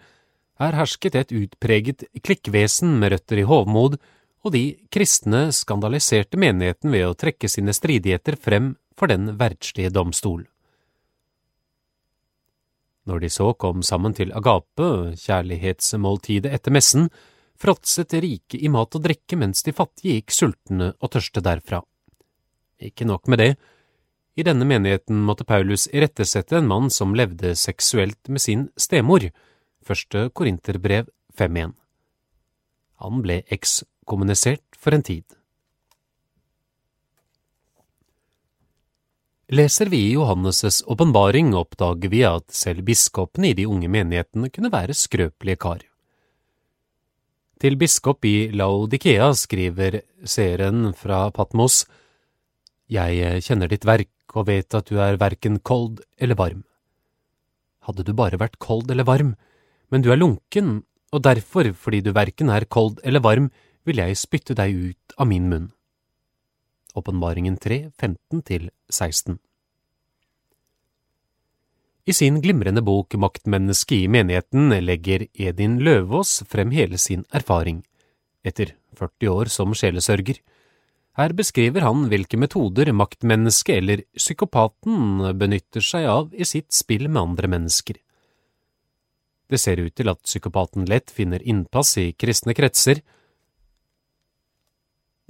her 0.62 0.77
hersket 0.77 1.18
et 1.18 1.34
utpreget 1.36 2.06
klikkvesen 2.24 2.94
med 3.01 3.15
røtter 3.15 3.41
i 3.41 3.48
hovmod, 3.48 3.98
og 4.41 4.56
de 4.56 4.63
kristne 4.94 5.50
skandaliserte 5.53 6.39
menigheten 6.41 6.94
ved 6.94 7.06
å 7.08 7.18
trekke 7.18 7.50
sine 7.50 7.74
stridigheter 7.77 8.38
frem 8.41 8.74
for 8.98 9.12
den 9.12 9.36
verdslige 9.38 9.94
domstol. 9.94 10.46
Når 13.10 13.24
de 13.24 13.30
så 13.34 13.51
kom 13.58 13.82
sammen 13.86 14.13
til 14.18 14.34
agape, 14.38 15.18
kjærlighetsmåltidet 15.18 16.51
etter 16.53 16.74
messen, 16.74 17.10
fråtset 17.62 18.13
rike 18.22 18.58
i 18.58 18.70
mat 18.74 18.98
og 18.98 19.06
drikke 19.06 19.38
mens 19.38 19.65
de 19.65 19.74
fattige 19.74 20.20
gikk 20.20 20.34
sultne 20.34 20.91
og 21.00 21.13
tørste 21.13 21.41
derfra. 21.46 21.82
Ikke 22.82 23.06
nok 23.06 23.30
med 23.30 23.41
det, 23.41 23.51
i 24.38 24.46
denne 24.48 24.65
menigheten 24.65 25.20
måtte 25.27 25.46
Paulus 25.46 25.88
irettesette 25.91 26.56
en 26.58 26.70
mann 26.70 26.89
som 26.94 27.15
levde 27.18 27.51
seksuelt 27.60 28.30
med 28.32 28.41
sin 28.41 28.70
stemor, 28.80 29.25
første 29.85 30.29
Korinterbrev 30.33 31.09
5.1. 31.38 31.75
Han 33.01 33.21
ble 33.25 33.41
ekskommunisert 33.50 34.77
for 34.77 34.95
en 34.95 35.05
tid. 35.05 35.25
Leser 39.51 39.89
vi 39.91 39.97
i 40.05 40.13
Johannes' 40.15 40.79
åpenbaring, 40.88 41.50
oppdager 41.59 42.11
vi 42.13 42.21
at 42.23 42.45
selv 42.55 42.85
biskopene 42.88 43.50
i 43.50 43.55
de 43.57 43.65
unge 43.67 43.89
menighetene 43.91 44.47
kunne 44.47 44.71
være 44.71 44.95
skrøpelige 44.95 45.59
kar. 45.59 45.81
Til 47.59 47.75
biskop 47.77 48.23
i 48.25 48.47
Laodikea 48.55 49.27
skriver 49.35 50.00
seeren 50.23 50.93
fra 50.95 51.27
Patmos, 51.35 51.85
Jeg 52.91 53.43
kjenner 53.43 53.67
ditt 53.67 53.85
verk 53.85 54.35
og 54.35 54.47
vet 54.47 54.73
at 54.73 54.88
du 54.88 54.97
er 55.00 55.19
verken 55.19 55.59
kold 55.59 56.01
eller 56.17 56.35
varm. 56.35 56.63
Hadde 57.88 58.03
du 58.03 58.13
bare 58.13 58.39
vært 58.39 58.59
kold 58.59 58.91
eller 58.91 59.03
varm, 59.03 59.35
men 59.91 60.03
du 60.03 60.12
er 60.12 60.19
lunken, 60.19 60.81
og 61.12 61.24
derfor, 61.27 61.74
fordi 61.75 62.00
du 62.05 62.13
verken 62.15 62.50
er 62.50 62.65
kold 62.71 63.01
eller 63.03 63.24
varm, 63.24 63.51
vil 63.83 64.00
jeg 64.00 64.19
spytte 64.19 64.55
deg 64.57 64.74
ut 64.74 65.15
av 65.19 65.27
min 65.27 65.50
munn. 65.51 65.69
Åpenbaringen 66.95 67.55
3, 67.60 67.91
15–16 68.00 69.38
I 72.05 72.15
sin 72.15 72.39
glimrende 72.43 72.83
bok 72.83 73.15
Maktmennesket 73.15 74.05
i 74.05 74.10
menigheten 74.12 74.74
legger 74.83 75.27
Edin 75.31 75.79
Løvaas 75.83 76.41
frem 76.51 76.74
hele 76.75 77.00
sin 77.00 77.24
erfaring, 77.31 77.83
etter 78.43 78.74
40 79.00 79.31
år 79.31 79.51
som 79.53 79.75
sjelesørger. 79.77 80.41
Her 81.19 81.36
beskriver 81.36 81.83
han 81.88 82.07
hvilke 82.12 82.39
metoder 82.39 82.91
maktmennesket 82.95 83.81
eller 83.81 84.03
psykopaten 84.15 85.31
benytter 85.39 85.83
seg 85.83 86.07
av 86.07 86.31
i 86.36 86.48
sitt 86.48 86.71
spill 86.75 87.07
med 87.10 87.21
andre 87.24 87.51
mennesker. 87.51 88.00
Det 89.51 89.60
ser 89.60 89.81
ut 89.84 89.96
til 89.96 90.08
at 90.08 90.22
psykopaten 90.24 90.88
lett 90.88 91.12
finner 91.12 91.43
innpass 91.43 91.98
i 92.00 92.12
kristne 92.15 92.55
kretser, 92.55 93.01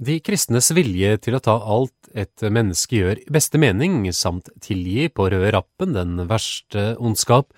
de 0.02 0.16
kristnes 0.24 0.72
vilje 0.74 1.14
til 1.22 1.36
å 1.36 1.40
ta 1.44 1.52
alt 1.74 2.08
et 2.18 2.42
menneske 2.50 2.96
gjør 2.96 3.20
i 3.20 3.34
beste 3.34 3.58
mening, 3.60 4.00
samt 4.10 4.48
tilgi 4.64 5.06
på 5.14 5.28
røde 5.30 5.52
rappen 5.54 5.94
den 5.94 6.24
verste 6.30 6.96
ondskap, 6.98 7.52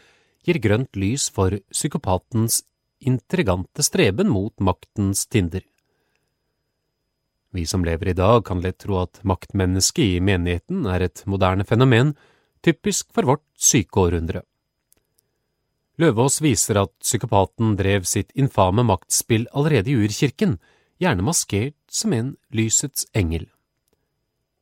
gir 0.45 0.59
grønt 0.61 0.93
lys 0.99 1.31
for 1.33 1.57
psykopatens 1.73 2.61
intrigante 3.01 3.85
streben 3.87 4.29
mot 4.29 4.53
maktens 4.61 5.25
tinder. 5.25 5.65
Vi 7.55 7.65
som 7.71 7.87
lever 7.87 8.13
i 8.13 8.19
dag 8.19 8.43
kan 8.45 8.61
lett 8.61 8.83
tro 8.83 8.99
at 9.01 9.23
maktmennesket 9.25 10.19
i 10.19 10.21
menigheten 10.21 10.85
er 10.91 11.07
et 11.07 11.25
moderne 11.31 11.65
fenomen, 11.65 12.13
typisk 12.61 13.09
for 13.15 13.31
vårt 13.31 13.47
syke 13.57 14.05
århundre. 14.05 14.43
Løvaas 16.01 16.41
viser 16.43 16.81
at 16.81 16.91
psykopaten 17.05 17.77
drev 17.79 18.07
sitt 18.09 18.33
infame 18.35 18.83
maktspill 18.87 19.47
allerede 19.55 19.93
i 19.93 19.99
urkirken, 20.03 20.57
gjerne 20.99 21.23
maskert 21.23 21.79
som 21.91 22.13
en 22.17 22.35
lysets 22.51 23.07
engel. 23.15 23.47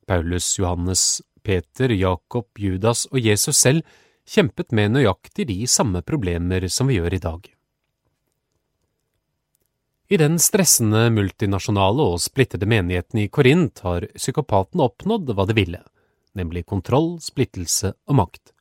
Paulus, 0.06 0.58
Johannes, 0.58 1.22
Peter, 1.42 1.88
Jakob, 1.88 2.48
Judas 2.58 3.06
og 3.10 3.20
Jesus 3.20 3.56
selv 3.56 3.86
kjempet 4.28 4.72
med 4.76 4.92
nøyaktig 4.92 5.48
de 5.48 5.58
samme 5.66 6.02
problemer 6.04 6.68
som 6.68 6.90
vi 6.90 7.00
gjør 7.00 7.16
i 7.16 7.22
dag. 7.22 7.48
I 10.12 10.18
den 10.20 10.36
stressende 10.42 11.06
multinasjonale 11.14 12.04
og 12.12 12.20
splittede 12.20 12.68
menigheten 12.68 13.22
i 13.22 13.30
Korint 13.32 13.80
har 13.86 14.04
psykopaten 14.12 14.82
oppnådd 14.84 15.32
hva 15.32 15.46
de 15.48 15.56
ville, 15.56 15.80
nemlig 16.36 16.66
kontroll, 16.68 17.14
splittelse 17.24 17.94
og 18.04 18.18
makt. 18.20 18.52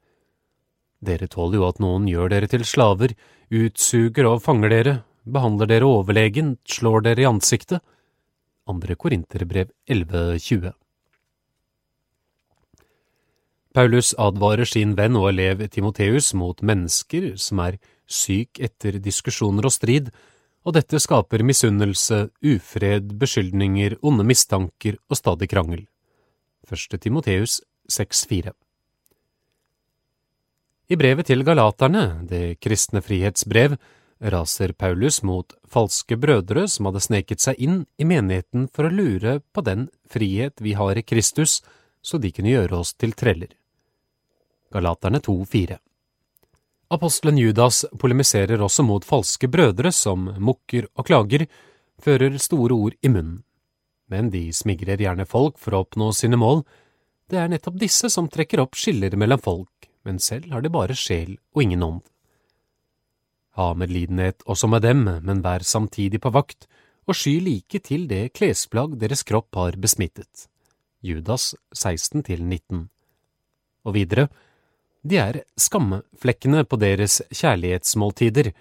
Dere 1.02 1.28
tåler 1.28 1.58
jo 1.58 1.70
at 1.70 1.80
noen 1.82 2.06
gjør 2.10 2.30
dere 2.30 2.50
til 2.50 2.66
slaver, 2.68 3.16
utsuger 3.50 4.28
og 4.30 4.44
fanger 4.46 4.74
dere, 4.74 4.94
behandler 5.26 5.70
dere 5.70 5.90
overlegen, 5.90 6.56
slår 6.70 7.08
dere 7.08 7.26
i 7.26 7.30
ansiktet. 7.30 7.82
Andre 8.70 8.96
Korinterbrev 8.96 9.74
11.20 9.90 10.72
Paulus 13.74 14.12
advarer 14.20 14.68
sin 14.68 14.94
venn 14.98 15.16
og 15.16 15.30
elev 15.32 15.64
Timoteus 15.72 16.34
mot 16.38 16.60
mennesker 16.62 17.32
som 17.40 17.64
er 17.64 17.80
syk 18.06 18.60
etter 18.60 19.00
diskusjoner 19.00 19.66
og 19.66 19.74
strid, 19.74 20.12
og 20.62 20.76
dette 20.76 21.00
skaper 21.02 21.42
misunnelse, 21.42 22.28
ufred, 22.46 23.16
beskyldninger, 23.18 23.96
onde 24.06 24.28
mistanker 24.28 25.00
og 25.10 25.18
stadig 25.18 25.50
krangel. 25.50 25.88
Første 26.68 27.00
Timoteus 27.02 27.62
6.4 27.90 28.54
i 30.92 30.98
brevet 31.00 31.30
til 31.30 31.46
galaterne, 31.48 32.26
det 32.28 32.60
kristne 32.60 33.00
frihetsbrev, 33.00 33.78
raser 34.22 34.74
Paulus 34.76 35.22
mot 35.24 35.54
falske 35.72 36.18
brødre 36.20 36.66
som 36.68 36.90
hadde 36.90 37.02
sneket 37.06 37.40
seg 37.42 37.62
inn 37.64 37.78
i 37.96 38.08
menigheten 38.08 38.68
for 38.76 38.90
å 38.90 38.92
lure 38.92 39.38
på 39.56 39.64
den 39.64 39.88
frihet 40.12 40.60
vi 40.60 40.76
har 40.76 41.00
i 41.00 41.06
Kristus, 41.08 41.62
så 42.04 42.20
de 42.20 42.34
kunne 42.36 42.52
gjøre 42.52 42.82
oss 42.84 42.92
til 43.00 43.16
treller. 43.16 43.56
Galaterne 44.72 45.24
2,4 45.24 45.80
Apostelen 46.92 47.40
Judas 47.40 47.86
polemiserer 48.00 48.60
også 48.60 48.84
mot 48.84 49.08
falske 49.08 49.48
brødre 49.48 49.94
som 49.96 50.28
mukker 50.44 50.90
og 50.92 51.08
klager, 51.08 51.48
fører 52.04 52.36
store 52.36 52.76
ord 52.76 53.00
i 53.00 53.08
munnen. 53.08 53.46
Men 54.12 54.28
de 54.34 54.50
smigrer 54.52 55.00
gjerne 55.00 55.24
folk 55.24 55.56
for 55.56 55.72
å 55.72 55.86
oppnå 55.86 56.12
sine 56.12 56.36
mål. 56.36 56.66
Det 57.32 57.40
er 57.40 57.48
nettopp 57.48 57.80
disse 57.80 58.12
som 58.12 58.28
trekker 58.28 58.60
opp 58.60 58.76
skiller 58.76 59.16
mellom 59.16 59.40
folk, 59.40 59.71
men 60.08 60.20
selv 60.20 60.52
har 60.52 60.64
de 60.64 60.72
bare 60.74 60.98
sjel 60.98 61.38
og 61.56 61.64
ingen 61.64 61.84
ånd. 61.86 62.02
Ha 63.60 63.74
medlidenhet 63.76 64.46
også 64.48 64.70
med 64.72 64.86
dem, 64.86 65.04
men 65.22 65.44
vær 65.44 65.66
samtidig 65.68 66.22
på 66.24 66.32
vakt, 66.32 66.68
og 67.08 67.18
sky 67.18 67.40
like 67.44 67.82
til 67.84 68.08
det 68.08 68.32
klesplagg 68.38 68.96
deres 69.02 69.26
kropp 69.28 69.56
har 69.60 69.76
besmittet. 69.82 70.48
Judas 71.02 71.56
16–19 71.76 72.88
Og 73.86 73.96
videre, 73.96 74.28
de 75.04 75.18
er 75.18 75.42
skammeflekkene 75.58 76.64
på 76.70 76.78
deres 76.78 77.22
kjærlighetsmåltider, 77.34 78.52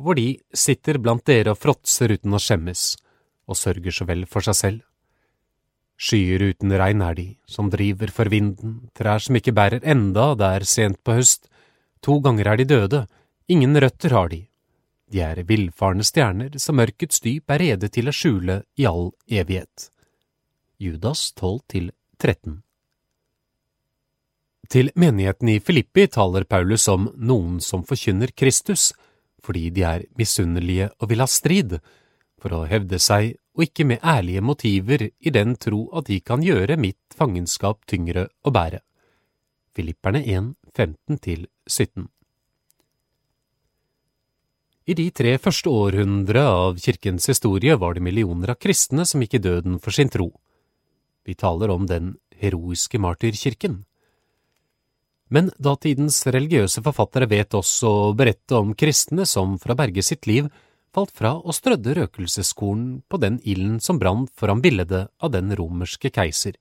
hvor 0.00 0.16
de 0.16 0.40
sitter 0.56 0.98
blant 0.98 1.24
dere 1.28 1.52
og 1.52 1.60
fråtser 1.60 2.14
uten 2.16 2.32
å 2.32 2.40
skjemmes, 2.40 2.96
og 3.46 3.58
sørger 3.60 3.94
så 3.94 4.08
vel 4.08 4.24
for 4.26 4.44
seg 4.44 4.56
selv. 4.56 4.80
Skyer 6.02 6.42
uten 6.50 6.72
regn 6.74 7.02
er 7.06 7.14
de, 7.14 7.26
som 7.46 7.68
driver 7.70 8.10
for 8.10 8.30
vinden, 8.32 8.80
trær 8.96 9.22
som 9.22 9.36
ikke 9.38 9.54
bærer 9.54 9.84
enda 9.86 10.32
det 10.38 10.48
er 10.56 10.64
sent 10.66 10.98
på 11.06 11.14
høst, 11.20 11.46
to 12.02 12.18
ganger 12.24 12.50
er 12.50 12.58
de 12.58 12.66
døde, 12.72 13.04
ingen 13.46 13.78
røtter 13.78 14.16
har 14.16 14.32
de. 14.32 14.40
De 15.12 15.20
er 15.22 15.44
villfarne 15.46 16.02
stjerner 16.02 16.58
som 16.58 16.80
mørkets 16.80 17.22
dyp 17.22 17.52
er 17.54 17.62
rede 17.62 17.90
til 17.92 18.10
å 18.10 18.16
skjule 18.16 18.62
i 18.80 18.88
all 18.88 19.12
evighet. 19.30 19.92
Judas 20.82 21.28
12 21.38 21.60
til 21.70 21.90
13 22.18 22.58
Til 24.72 24.90
menigheten 24.98 25.52
i 25.52 25.60
Filippi 25.62 26.08
taler 26.10 26.48
Paulus 26.48 26.88
om 26.90 27.12
noen 27.14 27.60
som 27.62 27.86
forkynner 27.86 28.34
Kristus, 28.34 28.90
fordi 29.44 29.68
de 29.70 29.86
er 29.86 30.08
misunnelige 30.18 30.90
og 30.98 31.12
vil 31.12 31.22
ha 31.22 31.28
strid, 31.30 31.76
for 32.42 32.56
å 32.56 32.64
hevde 32.66 32.98
seg 32.98 33.36
og 33.52 33.66
ikke 33.66 33.86
med 33.86 34.02
ærlige 34.02 34.42
motiver 34.42 35.04
i 35.06 35.32
den 35.34 35.54
tro 35.60 35.84
at 35.96 36.08
de 36.08 36.18
kan 36.24 36.42
gjøre 36.42 36.78
mitt 36.80 37.14
fangenskap 37.16 37.84
tyngre 37.88 38.26
å 38.42 38.52
bære. 38.54 38.80
Filipperne 39.76 40.22
1, 40.24 40.48
15–17 40.76 42.08
I 44.90 44.96
de 44.98 45.06
tre 45.14 45.36
første 45.38 45.70
århundre 45.70 46.42
av 46.48 46.80
kirkens 46.82 47.28
historie 47.30 47.76
var 47.78 47.94
det 47.94 48.04
millioner 48.04 48.54
av 48.54 48.60
kristne 48.60 49.06
som 49.08 49.22
gikk 49.22 49.38
i 49.38 49.44
døden 49.46 49.78
for 49.78 49.94
sin 49.94 50.10
tro. 50.12 50.32
Vi 51.22 51.36
taler 51.38 51.70
om 51.70 51.86
den 51.86 52.16
heroiske 52.42 52.98
martyrkirken. 52.98 53.84
Men 55.32 55.48
datidens 55.56 56.18
religiøse 56.26 56.82
forfattere 56.84 57.28
vet 57.30 57.54
også 57.56 57.88
å 57.88 58.12
berette 58.16 58.58
om 58.58 58.74
kristne 58.76 59.24
som 59.28 59.54
for 59.60 59.72
å 59.72 59.78
berge 59.78 60.04
sitt 60.04 60.26
liv 60.28 60.50
falt 60.92 61.12
fra 61.16 61.36
og 61.40 61.56
strødde 61.56 61.96
røkelseskorn 61.96 62.84
på 63.08 63.20
den 63.22 63.38
ilden 63.48 63.80
som 63.80 63.98
brant 64.00 64.30
foran 64.36 64.62
bildet 64.64 65.08
av 65.22 65.32
den 65.32 65.54
romerske 65.56 66.12
keiser. 66.12 66.58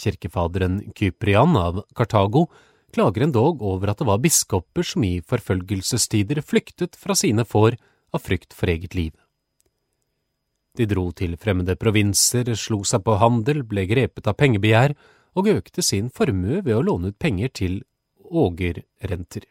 Kirkefaderen 0.00 0.80
Kyprian 0.94 1.56
av 1.56 1.84
Kartago 1.94 2.48
klager 2.94 3.26
endog 3.26 3.62
over 3.62 3.90
at 3.90 4.00
det 4.00 4.08
var 4.08 4.22
biskoper 4.22 4.86
som 4.86 5.04
i 5.06 5.18
forfølgelsestider 5.26 6.42
flyktet 6.42 6.98
fra 6.98 7.16
sine 7.18 7.46
får 7.46 7.78
av 8.14 8.22
frykt 8.22 8.54
for 8.54 8.70
eget 8.70 8.94
liv. 8.94 9.12
De 10.74 10.86
dro 10.90 11.06
til 11.14 11.36
fremmede 11.38 11.76
provinser, 11.78 12.50
slo 12.58 12.82
seg 12.82 13.04
på 13.06 13.14
handel, 13.22 13.62
ble 13.62 13.86
grepet 13.86 14.26
av 14.26 14.34
pengebegjær 14.38 14.96
og 15.38 15.50
økte 15.50 15.82
sin 15.86 16.10
formue 16.10 16.62
ved 16.62 16.74
å 16.74 16.82
låne 16.82 17.12
ut 17.14 17.18
penger 17.18 17.52
til 17.54 17.82
ågerrenter 18.24 19.46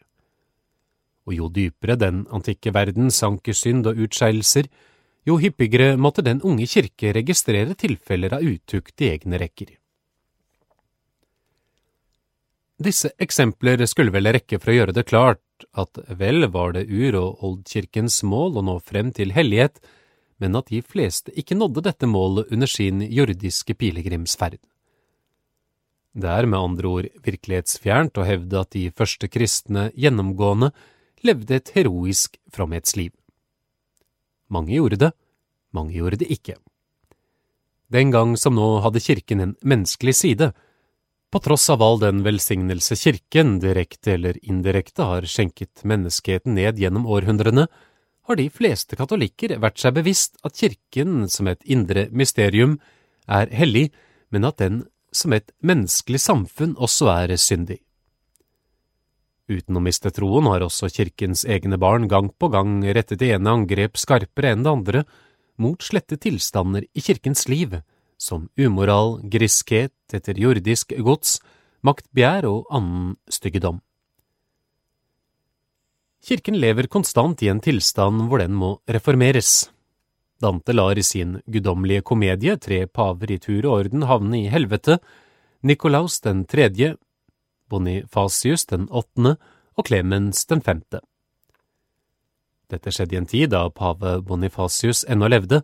og 1.24 1.36
jo 1.36 1.48
dypere 1.48 1.96
den 1.96 2.24
antikke 2.32 2.72
verden 2.74 3.10
sank 3.10 3.48
i 3.48 3.56
synd 3.56 3.88
og 3.88 4.00
utskeielser, 4.06 4.68
jo 5.24 5.38
hyppigere 5.40 5.96
måtte 5.96 6.24
den 6.24 6.42
unge 6.44 6.66
kirke 6.68 7.14
registrere 7.16 7.76
tilfeller 7.80 8.36
av 8.36 8.44
utukt 8.44 9.00
i 9.00 9.14
egne 9.14 9.40
rekker. 9.40 9.72
Disse 12.84 13.12
eksempler 13.22 13.84
skulle 13.86 14.12
vel 14.12 14.28
rekke 14.34 14.58
for 14.58 14.72
å 14.72 14.76
gjøre 14.76 14.94
det 14.96 15.06
klart 15.08 15.66
at 15.78 15.98
vel 16.18 16.48
var 16.52 16.74
det 16.74 16.88
ur- 16.90 17.16
og 17.20 17.44
oldkirkens 17.46 18.22
mål 18.26 18.58
å 18.58 18.64
nå 18.66 18.78
frem 18.82 19.12
til 19.14 19.32
hellighet, 19.32 19.78
men 20.42 20.58
at 20.58 20.68
de 20.68 20.82
fleste 20.82 21.32
ikke 21.38 21.56
nådde 21.56 21.84
dette 21.86 22.08
målet 22.10 22.50
under 22.52 22.68
sin 22.68 23.00
jordiske 23.00 23.76
pilegrimsferd. 23.78 24.58
Det 26.14 26.30
er 26.30 26.46
med 26.46 26.60
andre 26.60 26.90
ord 26.90 27.06
virkelighetsfjernt 27.24 28.18
å 28.18 28.26
hevde 28.26 28.60
at 28.60 28.74
de 28.74 28.88
første 28.94 29.30
kristne 29.30 29.88
gjennomgående 29.98 30.70
levde 31.24 31.58
et 31.58 31.72
heroisk 31.74 32.38
fromhetsliv. 32.52 33.12
Mange 34.52 34.76
gjorde 34.76 35.00
det, 35.00 35.10
mange 35.74 35.96
gjorde 35.96 36.20
det 36.20 36.30
ikke. 36.32 36.58
Den 37.92 38.12
gang 38.14 38.36
som 38.40 38.56
nå 38.56 38.80
hadde 38.84 39.02
kirken 39.02 39.40
en 39.40 39.56
menneskelig 39.62 40.14
side. 40.18 40.52
På 41.30 41.40
tross 41.42 41.66
av 41.70 41.82
all 41.82 41.98
den 42.02 42.22
velsignelse 42.24 42.96
kirken, 42.98 43.58
direkte 43.62 44.14
eller 44.14 44.38
indirekte, 44.42 45.02
har 45.02 45.26
skjenket 45.28 45.84
menneskeheten 45.84 46.54
ned 46.54 46.78
gjennom 46.78 47.06
århundrene, 47.10 47.66
har 48.24 48.40
de 48.40 48.48
fleste 48.48 48.96
katolikker 48.96 49.58
vært 49.60 49.82
seg 49.82 49.96
bevisst 49.98 50.38
at 50.46 50.56
kirken 50.56 51.28
som 51.28 51.50
et 51.50 51.60
indre 51.68 52.06
mysterium 52.10 52.78
er 53.28 53.50
hellig, 53.52 53.90
men 54.32 54.48
at 54.48 54.62
den 54.62 54.84
som 55.14 55.34
et 55.36 55.52
menneskelig 55.60 56.22
samfunn 56.24 56.74
også 56.80 57.10
er 57.12 57.34
syndig. 57.38 57.82
Uten 59.44 59.76
å 59.76 59.82
miste 59.84 60.08
troen 60.14 60.46
har 60.48 60.64
også 60.64 60.88
kirkens 60.88 61.44
egne 61.44 61.76
barn 61.80 62.08
gang 62.08 62.30
på 62.32 62.48
gang 62.48 62.78
rettet 62.96 63.20
det 63.20 63.34
ene 63.36 63.52
angrep 63.52 63.98
skarpere 64.00 64.54
enn 64.54 64.62
det 64.64 64.72
andre 64.72 65.02
mot 65.60 65.82
slette 65.84 66.16
tilstander 66.16 66.86
i 66.96 67.02
kirkens 67.04 67.44
liv, 67.48 67.76
som 68.16 68.48
umoral, 68.56 69.18
griskhet 69.20 70.16
etter 70.16 70.40
jordisk 70.40 70.94
gods, 70.96 71.38
maktbegjær 71.84 72.48
og 72.48 72.72
annen 72.72 73.18
styggedom. 73.28 73.82
Kirken 76.24 76.56
lever 76.56 76.88
konstant 76.88 77.42
i 77.44 77.50
en 77.52 77.60
tilstand 77.60 78.24
hvor 78.30 78.40
den 78.40 78.56
må 78.56 78.78
reformeres. 78.88 79.68
Dante 80.40 80.72
lar 80.72 80.96
i 80.96 81.04
sin 81.04 81.36
guddommelige 81.44 82.00
komedie 82.00 82.56
tre 82.56 82.86
paver 82.88 83.36
i 83.36 83.38
tur 83.38 83.60
og 83.68 83.74
orden 83.76 84.08
havne 84.08 84.40
i 84.40 84.48
helvete, 84.48 84.98
Nikolaus 85.64 86.18
den 86.20 86.42
tredje 86.44 86.94
Bonifasius 87.74 88.68
den 88.70 88.86
åttende 88.90 89.34
og 89.74 89.88
Clemens 89.88 90.46
den 90.46 90.62
femte. 90.62 91.02
Dette 92.70 92.92
skjedde 92.94 93.16
i 93.16 93.20
en 93.20 93.28
tid 93.28 93.52
da 93.52 93.66
pave 93.74 94.18
Bonifasius 94.24 95.04
ennå 95.10 95.28
levde. 95.28 95.60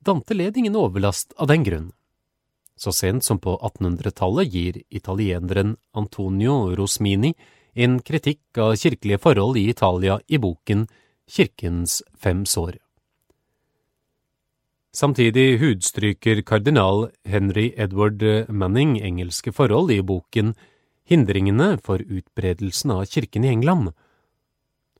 Dante 0.00 0.34
led 0.34 0.56
ingen 0.56 0.78
overlast 0.78 1.34
av 1.36 1.50
den 1.50 1.66
grunn. 1.66 1.90
Så 2.80 2.94
sent 2.96 3.26
som 3.26 3.38
på 3.42 3.58
1800-tallet 3.58 4.54
gir 4.54 4.78
italieneren 4.88 5.74
Antonio 5.92 6.70
Rosmini 6.76 7.34
en 7.74 7.98
kritikk 8.00 8.58
av 8.58 8.72
kirkelige 8.80 9.20
forhold 9.20 9.58
i 9.60 9.68
Italia 9.70 10.16
i 10.26 10.40
boken 10.40 10.86
Kirkens 11.30 12.00
fem 12.16 12.46
sår. 12.48 12.78
Samtidig 14.96 15.60
hudstryker 15.60 16.40
kardinal 16.42 17.10
Henry 17.28 17.68
Edward 17.76 18.24
Manning 18.48 18.96
engelske 18.98 19.52
forhold 19.54 19.92
i 19.94 20.00
boken 20.02 20.56
Hindringene 21.10 21.74
for 21.82 21.98
utbredelsen 21.98 22.92
av 22.94 23.04
kirken 23.10 23.44
i 23.44 23.50
England, 23.50 23.90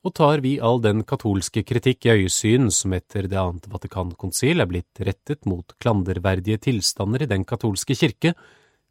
og 0.01 0.15
tar 0.17 0.41
vi 0.41 0.55
all 0.59 0.81
den 0.81 1.05
katolske 1.07 1.61
kritikk 1.63 2.07
i 2.07 2.15
øyesyn 2.15 2.71
som 2.73 2.95
etter 2.97 3.29
det 3.29 3.37
annet 3.37 3.69
Vatikankonsil 3.69 4.63
er 4.63 4.67
blitt 4.69 5.01
rettet 5.05 5.45
mot 5.45 5.75
klanderverdige 5.79 6.57
tilstander 6.67 7.23
i 7.23 7.29
den 7.29 7.45
katolske 7.45 7.95
kirke, 7.95 8.33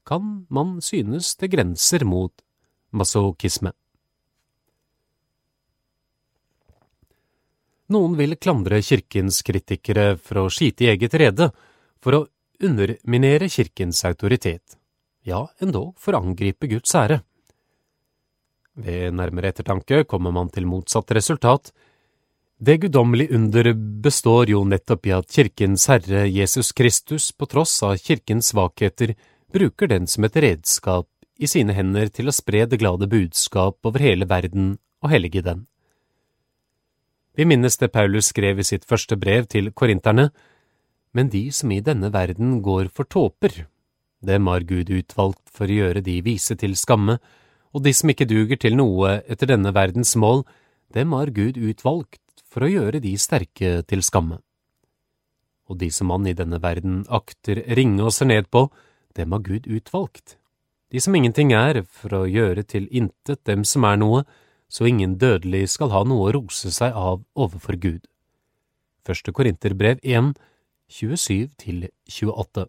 kan 0.07 0.47
man 0.49 0.79
synes 0.81 1.35
det 1.37 1.51
grenser 1.53 2.07
mot 2.07 2.33
masochisme. 2.97 3.75
Noen 7.91 8.15
vil 8.15 8.39
klandre 8.39 8.79
kirkens 8.87 9.43
kritikere 9.43 10.15
for 10.17 10.45
å 10.45 10.51
skite 10.51 10.87
i 10.87 10.93
eget 10.93 11.17
rede, 11.19 11.51
for 11.99 12.17
å 12.17 12.27
underminere 12.63 13.51
kirkens 13.51 14.05
autoritet, 14.07 14.80
ja, 15.31 15.45
endog 15.63 15.95
for 15.99 16.15
å 16.17 16.23
angripe 16.25 16.69
Guds 16.71 16.95
ære. 16.99 17.21
Ved 18.81 19.15
nærmere 19.17 19.51
ettertanke 19.51 20.05
kommer 20.09 20.33
man 20.35 20.51
til 20.53 20.69
motsatt 20.69 21.11
resultat. 21.17 21.73
Det 22.61 22.77
guddommelige 22.83 23.35
under 23.37 23.73
består 24.05 24.51
jo 24.53 24.63
nettopp 24.69 25.09
i 25.09 25.15
at 25.17 25.33
Kirkens 25.33 25.87
Herre 25.89 26.27
Jesus 26.29 26.75
Kristus, 26.77 27.31
på 27.33 27.49
tross 27.49 27.79
av 27.87 27.97
kirkens 27.97 28.53
svakheter, 28.53 29.15
bruker 29.51 29.89
den 29.89 30.07
som 30.07 30.27
et 30.29 30.37
redskap 30.37 31.09
i 31.41 31.49
sine 31.49 31.73
hender 31.73 32.11
til 32.13 32.29
å 32.29 32.37
spre 32.37 32.67
det 32.69 32.79
glade 32.83 33.09
budskap 33.09 33.81
over 33.89 34.05
hele 34.05 34.29
verden 34.29 34.75
og 35.01 35.13
hellige 35.15 35.43
den. 35.43 35.65
Vi 37.33 37.47
minnes 37.49 37.79
det 37.81 37.89
Paulus 37.95 38.29
skrev 38.29 38.61
i 38.61 38.67
sitt 38.67 38.85
første 38.85 39.17
brev 39.17 39.49
til 39.49 39.73
korinterne, 39.73 40.29
men 41.17 41.31
de 41.33 41.47
som 41.55 41.73
i 41.73 41.81
denne 41.81 42.11
verden 42.13 42.59
går 42.63 42.91
for 42.93 43.09
tåper, 43.09 43.65
dem 44.21 44.49
har 44.51 44.67
Gud 44.69 44.91
utvalgt 44.93 45.49
for 45.49 45.71
å 45.71 45.79
gjøre 45.81 46.03
de 46.05 46.19
vise 46.25 46.57
til 46.61 46.77
skamme, 46.77 47.19
og 47.73 47.85
de 47.85 47.93
som 47.95 48.11
ikke 48.11 48.29
duger 48.29 48.59
til 48.61 48.77
noe 48.77 49.21
etter 49.31 49.53
denne 49.53 49.73
verdens 49.75 50.17
mål, 50.19 50.45
dem 50.93 51.15
har 51.15 51.31
Gud 51.31 51.57
utvalgt 51.57 52.43
for 52.51 52.67
å 52.67 52.71
gjøre 52.71 53.01
de 53.03 53.15
sterke 53.19 53.81
til 53.87 54.03
skamme. 54.03 54.41
Og 55.71 55.79
de 55.79 55.91
som 55.95 56.11
man 56.11 56.27
i 56.27 56.35
denne 56.35 56.59
verden 56.63 57.05
akter 57.07 57.63
ringe 57.79 58.03
og 58.03 58.15
ser 58.15 58.27
ned 58.27 58.51
på, 58.51 58.67
dem 59.15 59.33
har 59.33 59.45
Gud 59.47 59.69
utvalgt. 59.71 60.37
De 60.91 60.99
som 60.99 61.15
ingenting 61.15 61.53
er, 61.55 61.85
for 61.87 62.17
å 62.19 62.27
gjøre 62.27 62.65
til 62.67 62.89
intet 62.91 63.45
dem 63.47 63.63
som 63.63 63.87
er 63.87 64.01
noe, 64.03 64.25
så 64.71 64.87
ingen 64.87 65.17
dødelig 65.19 65.69
skal 65.77 65.93
ha 65.95 66.03
noe 66.07 66.29
å 66.29 66.35
rose 66.35 66.71
seg 66.75 66.95
av 66.95 67.23
overfor 67.39 67.79
Gud. 67.79 68.03
Første 69.07 69.33
Korinterbrev 69.35 70.03
1, 70.03 70.35
27 70.91 71.55
til 71.63 71.87
28. 72.11 72.67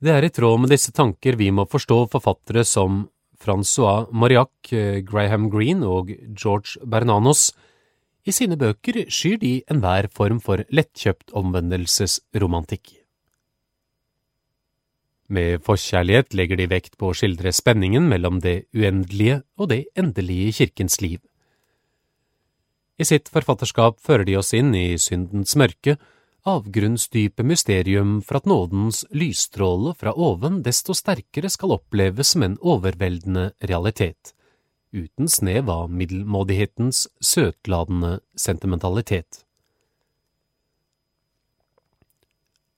Det 0.00 0.12
er 0.14 0.24
i 0.24 0.32
tråd 0.32 0.62
med 0.62 0.70
disse 0.72 0.94
tanker 0.96 1.36
vi 1.36 1.50
må 1.52 1.66
forstå 1.68 2.06
forfattere 2.08 2.62
som 2.64 3.02
Francois 3.40 4.08
Mariac, 4.12 4.72
eh, 4.72 5.00
Graham 5.04 5.50
Greene 5.52 5.84
og 5.84 6.08
George 6.08 6.80
Bernanos. 6.84 7.50
I 8.24 8.32
sine 8.32 8.56
bøker 8.56 9.04
skyr 9.12 9.36
de 9.40 9.62
enhver 9.68 10.08
form 10.08 10.40
for 10.40 10.64
lettkjøpt 10.72 11.34
omvendelsesromantikk. 11.36 12.96
Med 15.28 15.60
forkjærlighet 15.62 16.32
legger 16.34 16.56
de 16.56 16.68
vekt 16.72 16.96
på 16.98 17.10
å 17.10 17.16
skildre 17.16 17.52
spenningen 17.52 18.08
mellom 18.08 18.40
det 18.40 18.64
uendelige 18.74 19.42
og 19.60 19.68
det 19.68 19.84
endelige 20.00 20.48
i 20.48 20.56
kirkens 20.62 20.96
liv. 21.04 21.20
I 22.98 23.04
sitt 23.04 23.28
forfatterskap 23.28 24.00
fører 24.00 24.24
de 24.24 24.36
oss 24.40 24.52
inn 24.56 24.72
i 24.74 24.96
syndens 25.00 25.54
mørke 25.56 25.98
avgrunnsdype 26.48 27.44
mysterium 27.44 28.20
for 28.22 28.40
at 28.40 28.46
nådens 28.48 29.02
lysstråle 29.10 29.94
fra 29.98 30.12
oven 30.12 30.62
desto 30.66 30.94
sterkere 30.96 31.50
skal 31.52 31.76
oppleves 31.76 32.32
som 32.34 32.44
en 32.46 32.56
overveldende 32.60 33.50
realitet, 33.68 34.32
uten 34.92 35.28
snev 35.28 35.70
av 35.70 35.90
middelmådighetens 35.92 37.06
søtladende 37.20 38.18
sentimentalitet. 38.36 39.44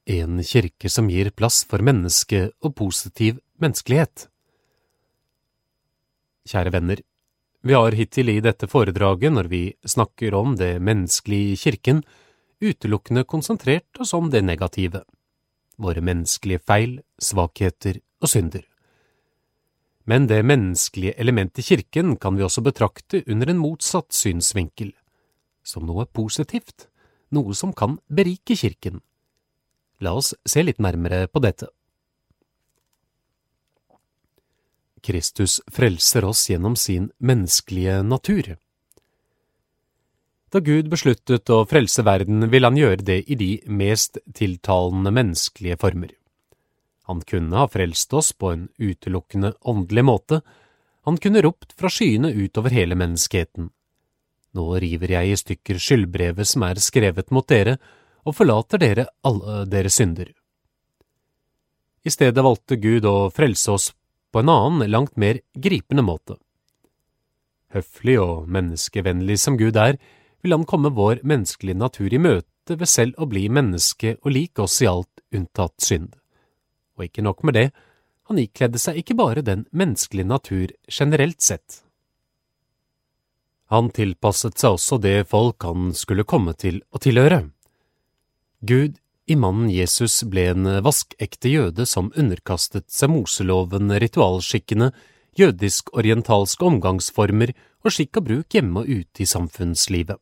En 0.06 0.42
kirke 0.42 0.90
som 0.90 1.08
gir 1.10 1.30
plass 1.30 1.62
for 1.68 1.84
menneske 1.84 2.48
og 2.60 2.74
positiv 2.74 3.38
menneskelighet. 3.62 4.26
Kjære 6.50 6.72
venner, 6.74 7.02
vi 7.62 7.76
har 7.78 7.94
hittil 7.94 8.32
i 8.32 8.40
dette 8.42 8.66
foredraget, 8.66 9.30
når 9.30 9.46
vi 9.46 9.62
snakker 9.86 10.34
om 10.34 10.56
det 10.58 10.80
menneskelige 10.82 11.52
i 11.52 11.60
kirken, 11.60 12.02
utelukkende 12.62 13.24
konsentrert 13.24 14.00
oss 14.00 14.14
om 14.14 14.30
det 14.30 14.44
negative, 14.46 15.02
våre 15.76 16.02
menneskelige 16.04 16.62
feil, 16.62 17.00
svakheter 17.18 17.98
og 18.22 18.30
synder. 18.30 18.64
Men 20.06 20.26
det 20.26 20.40
menneskelige 20.46 21.14
elementet 21.18 21.62
i 21.62 21.66
kirken 21.74 22.16
kan 22.16 22.36
vi 22.36 22.42
også 22.46 22.64
betrakte 22.66 23.22
under 23.26 23.50
en 23.50 23.60
motsatt 23.62 24.10
synsvinkel, 24.14 24.90
som 25.62 25.86
noe 25.86 26.06
positivt, 26.06 26.88
noe 27.30 27.54
som 27.54 27.72
kan 27.72 27.98
berike 28.10 28.56
kirken. 28.58 29.00
La 30.02 30.16
oss 30.18 30.34
se 30.46 30.64
litt 30.64 30.82
nærmere 30.82 31.28
på 31.30 31.42
dette. 31.42 31.70
Kristus 35.02 35.60
frelser 35.70 36.26
oss 36.26 36.44
gjennom 36.50 36.76
sin 36.78 37.10
menneskelige 37.18 38.02
natur. 38.06 38.56
Da 40.52 40.60
Gud 40.60 40.90
besluttet 40.92 41.48
å 41.48 41.62
frelse 41.64 42.02
verden, 42.04 42.44
ville 42.52 42.68
han 42.68 42.76
gjøre 42.76 43.06
det 43.08 43.22
i 43.32 43.36
de 43.40 43.52
mest 43.72 44.18
tiltalende 44.36 45.08
menneskelige 45.14 45.78
former. 45.80 46.10
Han 47.08 47.22
kunne 47.24 47.56
ha 47.56 47.70
frelst 47.72 48.12
oss 48.12 48.34
på 48.36 48.52
en 48.52 48.66
utelukkende 48.76 49.54
åndelig 49.64 50.04
måte, 50.04 50.42
han 51.08 51.16
kunne 51.18 51.42
ropt 51.42 51.72
fra 51.78 51.88
skyene 51.90 52.30
utover 52.36 52.70
hele 52.76 52.94
menneskeheten. 53.00 53.72
Nå 54.52 54.68
river 54.84 55.16
jeg 55.16 55.32
i 55.32 55.40
stykker 55.40 55.80
skyldbrevet 55.80 56.46
som 56.46 56.68
er 56.68 56.78
skrevet 56.84 57.32
mot 57.34 57.48
dere, 57.48 57.78
og 58.22 58.36
forlater 58.36 58.78
dere 58.78 59.08
alle 59.26 59.64
deres 59.66 59.96
synder. 59.98 60.28
I 62.04 62.12
stedet 62.12 62.44
valgte 62.44 62.78
Gud 62.78 63.06
å 63.08 63.32
frelse 63.34 63.72
oss 63.72 63.90
på 64.32 64.42
en 64.42 64.52
annen, 64.52 64.90
langt 64.90 65.16
mer 65.16 65.40
gripende 65.56 66.04
måte. 66.04 66.36
Høflig 67.72 68.18
og 68.20 68.50
menneskevennlig 68.52 69.40
som 69.40 69.56
Gud 69.56 69.80
er, 69.80 69.96
vil 70.42 70.56
han 70.56 70.66
komme 70.68 70.92
vår 70.94 71.22
menneskelige 71.22 71.78
natur 71.78 72.12
i 72.12 72.20
møte 72.20 72.76
ved 72.78 72.90
selv 72.90 73.18
å 73.18 73.28
bli 73.30 73.46
menneske 73.50 74.16
og 74.22 74.34
lik 74.34 74.58
oss 74.62 74.80
i 74.82 74.90
alt 74.90 75.22
unntatt 75.34 75.82
synd. 75.82 76.16
Og 76.98 77.06
ikke 77.06 77.24
nok 77.24 77.42
med 77.46 77.58
det, 77.58 77.68
han 78.30 78.38
ikledde 78.38 78.80
seg 78.80 79.00
ikke 79.00 79.18
bare 79.18 79.44
den 79.46 79.64
menneskelige 79.70 80.28
natur 80.28 80.74
generelt 80.88 81.42
sett. 81.42 81.82
Han 83.72 83.88
tilpasset 83.94 84.58
seg 84.60 84.76
også 84.76 84.98
det 85.00 85.22
folk 85.30 85.64
han 85.64 85.92
skulle 85.96 86.28
komme 86.28 86.54
til 86.58 86.82
å 86.92 87.00
tilhøre. 87.02 87.46
Gud 88.60 88.98
i 89.30 89.36
mannen 89.38 89.70
Jesus 89.72 90.20
ble 90.28 90.48
en 90.50 90.68
vaskekte 90.84 91.50
jøde 91.50 91.86
som 91.88 92.10
underkastet 92.18 92.90
seg 92.92 93.10
Moseloven, 93.14 93.94
ritualskikkene, 94.02 94.90
jødisk-orientalske 95.38 96.66
omgangsformer 96.68 97.54
og 97.82 97.94
skikk 97.94 98.20
og 98.20 98.28
bruk 98.28 98.58
hjemme 98.58 98.82
og 98.82 98.90
ute 98.90 99.24
i 99.24 99.28
samfunnslivet. 99.28 100.20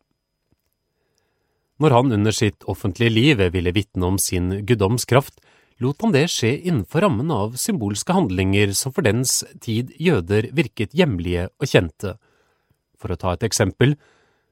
Når 1.80 1.94
han 1.96 2.12
under 2.12 2.34
sitt 2.36 2.66
offentlige 2.68 3.12
liv 3.12 3.40
ville 3.54 3.72
vitne 3.72 4.10
om 4.12 4.18
sin 4.20 4.52
guddomskraft, 4.68 5.40
lot 5.80 6.02
han 6.04 6.12
det 6.12 6.26
skje 6.28 6.52
innenfor 6.58 7.06
rammen 7.06 7.32
av 7.32 7.56
symbolske 7.56 8.12
handlinger 8.12 8.74
som 8.76 8.92
for 8.92 9.06
dens 9.06 9.40
tid 9.64 9.94
jøder 9.96 10.50
virket 10.52 10.92
hjemlige 10.92 11.48
og 11.56 11.72
kjente. 11.72 12.18
For 13.00 13.14
å 13.14 13.16
ta 13.16 13.32
et 13.32 13.46
eksempel, 13.48 13.96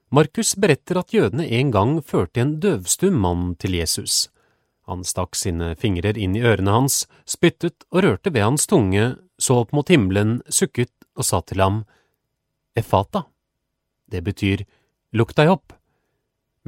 Markus 0.08 0.54
beretter 0.56 1.02
at 1.02 1.12
jødene 1.12 1.44
en 1.58 1.70
gang 1.70 1.98
førte 2.00 2.40
en 2.40 2.56
døvstum 2.64 3.20
mann 3.20 3.50
til 3.60 3.76
Jesus. 3.76 4.30
Han 4.88 5.04
stakk 5.04 5.36
sine 5.36 5.74
fingrer 5.76 6.16
inn 6.16 6.32
i 6.32 6.40
ørene 6.40 6.72
hans, 6.72 7.02
spyttet 7.28 7.84
og 7.92 8.06
rørte 8.06 8.32
ved 8.32 8.46
hans 8.46 8.64
tunge, 8.70 9.18
så 9.36 9.60
opp 9.66 9.74
mot 9.76 9.92
himmelen, 9.92 10.38
sukket 10.48 10.94
og 11.12 11.28
sa 11.28 11.42
til 11.44 11.60
ham, 11.60 11.82
Efata. 12.72 13.26
Det 14.08 14.24
betyr, 14.24 14.64
lukk 15.12 15.36
deg 15.36 15.52
opp. 15.52 15.77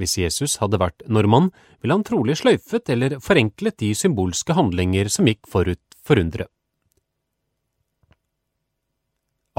Hvis 0.00 0.16
Jesus 0.16 0.56
hadde 0.62 0.80
vært 0.80 1.02
nordmann, 1.12 1.50
ville 1.82 1.98
han 1.98 2.06
trolig 2.06 2.38
sløyfet 2.40 2.88
eller 2.94 3.18
forenklet 3.20 3.76
de 3.82 3.90
symbolske 3.96 4.52
handlinger 4.56 5.10
som 5.12 5.28
gikk 5.28 5.44
forut 5.50 5.82
for 6.00 6.16
underet. 6.22 6.48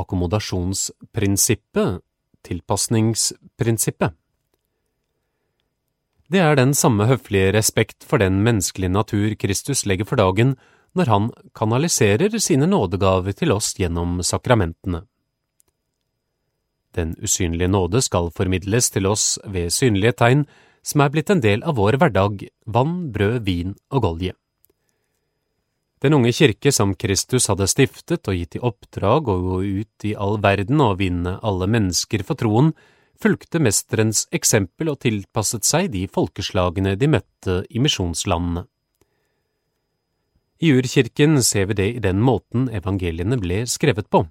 Akkommodasjonsprinsippet, 0.01 2.01
tilpasningsprinsippet. 2.47 4.11
Det 6.31 6.39
er 6.39 6.55
den 6.55 6.73
samme 6.73 7.05
høflige 7.09 7.51
respekt 7.53 8.03
for 8.07 8.17
den 8.23 8.41
menneskelige 8.41 8.89
natur 8.89 9.35
Kristus 9.37 9.85
legger 9.85 10.05
for 10.07 10.15
dagen 10.17 10.55
når 10.97 11.05
han 11.11 11.31
kanaliserer 11.53 12.39
sine 12.39 12.65
nådegaver 12.71 13.31
til 13.37 13.51
oss 13.53 13.75
gjennom 13.77 14.23
sakramentene. 14.25 15.03
Den 16.97 17.15
usynlige 17.23 17.71
nåde 17.71 18.01
skal 18.03 18.31
formidles 18.35 18.91
til 18.91 19.07
oss 19.07 19.37
ved 19.45 19.71
synlige 19.71 20.17
tegn 20.23 20.45
som 20.83 21.03
er 21.03 21.11
blitt 21.13 21.29
en 21.29 21.41
del 21.43 21.63
av 21.63 21.77
vår 21.77 21.99
hverdag, 22.01 22.47
vann, 22.65 23.11
brød, 23.13 23.43
vin 23.45 23.75
og 23.93 24.05
golje. 24.05 24.33
Den 26.01 26.15
unge 26.17 26.31
kirke 26.33 26.71
som 26.73 26.95
Kristus 26.97 27.45
hadde 27.51 27.67
stiftet 27.69 28.25
og 28.25 28.33
gitt 28.33 28.57
i 28.57 28.63
oppdrag 28.65 29.27
å 29.29 29.37
gå 29.43 29.57
ut 29.83 30.05
i 30.09 30.15
all 30.17 30.39
verden 30.41 30.81
og 30.81 30.97
vinne 30.97 31.35
alle 31.45 31.67
mennesker 31.69 32.25
for 32.25 32.39
troen, 32.41 32.73
fulgte 33.21 33.61
mesterens 33.61 34.25
eksempel 34.33 34.89
og 34.89 35.03
tilpasset 35.05 35.67
seg 35.67 35.91
de 35.93 36.07
folkeslagene 36.09 36.95
de 36.97 37.09
møtte 37.13 37.59
i 37.69 37.81
misjonslandene. 37.83 38.65
I 40.61 40.73
urkirken 40.77 41.39
ser 41.45 41.69
vi 41.69 41.77
det 41.77 41.87
i 41.95 42.01
den 42.01 42.19
måten 42.21 42.67
evangeliene 42.69 43.37
ble 43.41 43.63
skrevet 43.69 44.09
på. 44.13 44.25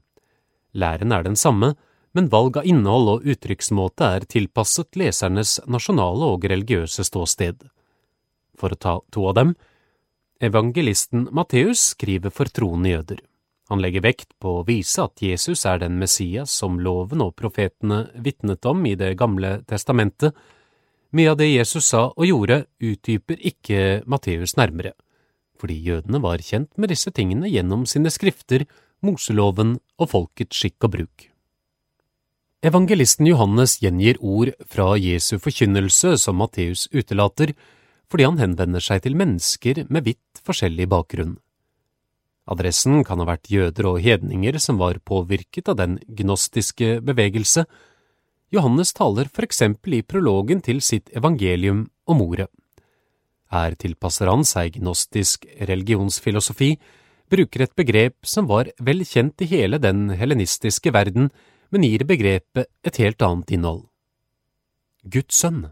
Læren 0.75 1.14
er 1.14 1.25
den 1.27 1.38
samme, 1.38 1.73
men 2.12 2.29
valg 2.29 2.59
av 2.59 2.66
innhold 2.66 3.09
og 3.14 3.27
uttrykksmåte 3.31 4.07
er 4.16 4.27
tilpasset 4.27 4.99
lesernes 4.99 5.59
nasjonale 5.70 6.33
og 6.35 6.46
religiøse 6.51 7.05
ståsted. 7.07 7.62
For 8.59 8.75
å 8.75 8.81
ta 8.81 8.94
to 9.14 9.29
av 9.31 9.37
dem, 9.38 9.55
evangelisten 10.42 11.29
Matteus 11.33 11.92
skriver 11.94 12.35
for 12.35 12.51
troende 12.51 12.94
jøder. 12.94 13.20
Han 13.70 13.79
legger 13.79 14.03
vekt 14.03 14.33
på 14.42 14.57
å 14.59 14.64
vise 14.66 15.05
at 15.05 15.23
Jesus 15.23 15.62
er 15.68 15.79
den 15.79 16.01
Messias 16.01 16.51
som 16.51 16.81
loven 16.83 17.23
og 17.23 17.37
profetene 17.38 18.09
vitnet 18.18 18.66
om 18.66 18.83
i 18.87 18.96
Det 18.99 19.12
gamle 19.14 19.61
testamentet. 19.70 20.35
Mye 21.14 21.31
av 21.31 21.38
det 21.38 21.53
Jesus 21.53 21.87
sa 21.87 22.09
og 22.11 22.27
gjorde, 22.27 22.64
utdyper 22.83 23.38
ikke 23.38 24.03
Matteus 24.11 24.57
nærmere, 24.59 24.96
fordi 25.59 25.79
jødene 25.87 26.23
var 26.23 26.42
kjent 26.42 26.70
med 26.79 26.90
disse 26.90 27.11
tingene 27.14 27.51
gjennom 27.51 27.87
sine 27.87 28.11
skrifter, 28.11 28.66
Moseloven 29.01 29.79
og 29.99 30.11
folkets 30.11 30.59
skikk 30.59 30.90
og 30.90 30.99
bruk. 30.99 31.30
Evangelisten 32.61 33.25
Johannes 33.25 33.79
gjengir 33.81 34.18
ord 34.20 34.51
fra 34.68 34.92
Jesu 35.01 35.38
forkynnelse 35.40 36.18
som 36.20 36.37
Matteus 36.37 36.90
utelater, 36.92 37.55
fordi 38.12 38.27
han 38.27 38.37
henvender 38.37 38.83
seg 38.85 39.01
til 39.07 39.14
mennesker 39.16 39.87
med 39.88 40.05
vidt 40.05 40.42
forskjellig 40.44 40.85
bakgrunn. 40.92 41.38
Adressen 42.53 43.01
kan 43.09 43.23
ha 43.23 43.25
vært 43.31 43.49
jøder 43.49 43.87
og 43.88 44.03
hedninger 44.05 44.59
som 44.61 44.77
var 44.77 45.01
påvirket 45.01 45.70
av 45.73 45.79
den 45.79 45.94
gnostiske 46.05 46.99
bevegelse. 47.07 47.64
Johannes 48.53 48.92
taler 48.92 49.31
for 49.33 49.46
eksempel 49.46 49.96
i 49.96 50.03
prologen 50.05 50.61
til 50.61 50.83
sitt 50.85 51.09
evangelium 51.16 51.87
om 52.05 52.20
ordet. 52.20 52.51
Her 53.55 53.73
tilpasser 53.73 54.29
han 54.29 54.44
seg 54.44 54.77
gnostisk 54.77 55.46
religionsfilosofi, 55.70 56.75
bruker 57.33 57.64
et 57.64 57.73
begrep 57.79 58.18
som 58.27 58.51
var 58.51 58.68
vel 58.85 59.01
kjent 59.09 59.40
i 59.40 59.49
hele 59.49 59.81
den 59.81 60.11
helenistiske 60.12 60.92
verden, 60.92 61.31
men 61.70 61.87
gir 61.87 62.04
begrepet 62.06 62.68
et 62.87 62.98
helt 63.02 63.22
annet 63.22 63.52
innhold. 63.54 63.85
Guds 65.02 65.38
sønn. 65.40 65.68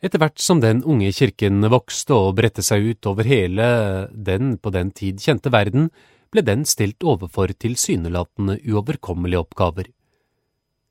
Etter 0.00 0.22
hvert 0.22 0.40
som 0.40 0.62
den 0.62 0.80
unge 0.88 1.12
kirken 1.12 1.60
vokste 1.68 2.16
og 2.16 2.38
bredte 2.38 2.64
seg 2.64 2.86
ut 2.94 3.06
over 3.10 3.28
hele 3.28 3.66
den 4.10 4.56
på 4.56 4.72
den 4.72 4.90
tid 4.96 5.20
kjente 5.20 5.52
verden, 5.52 5.90
ble 6.32 6.44
den 6.46 6.64
stilt 6.64 7.04
overfor 7.04 7.52
tilsynelatende 7.52 8.56
uoverkommelige 8.64 9.42
oppgaver. 9.44 9.90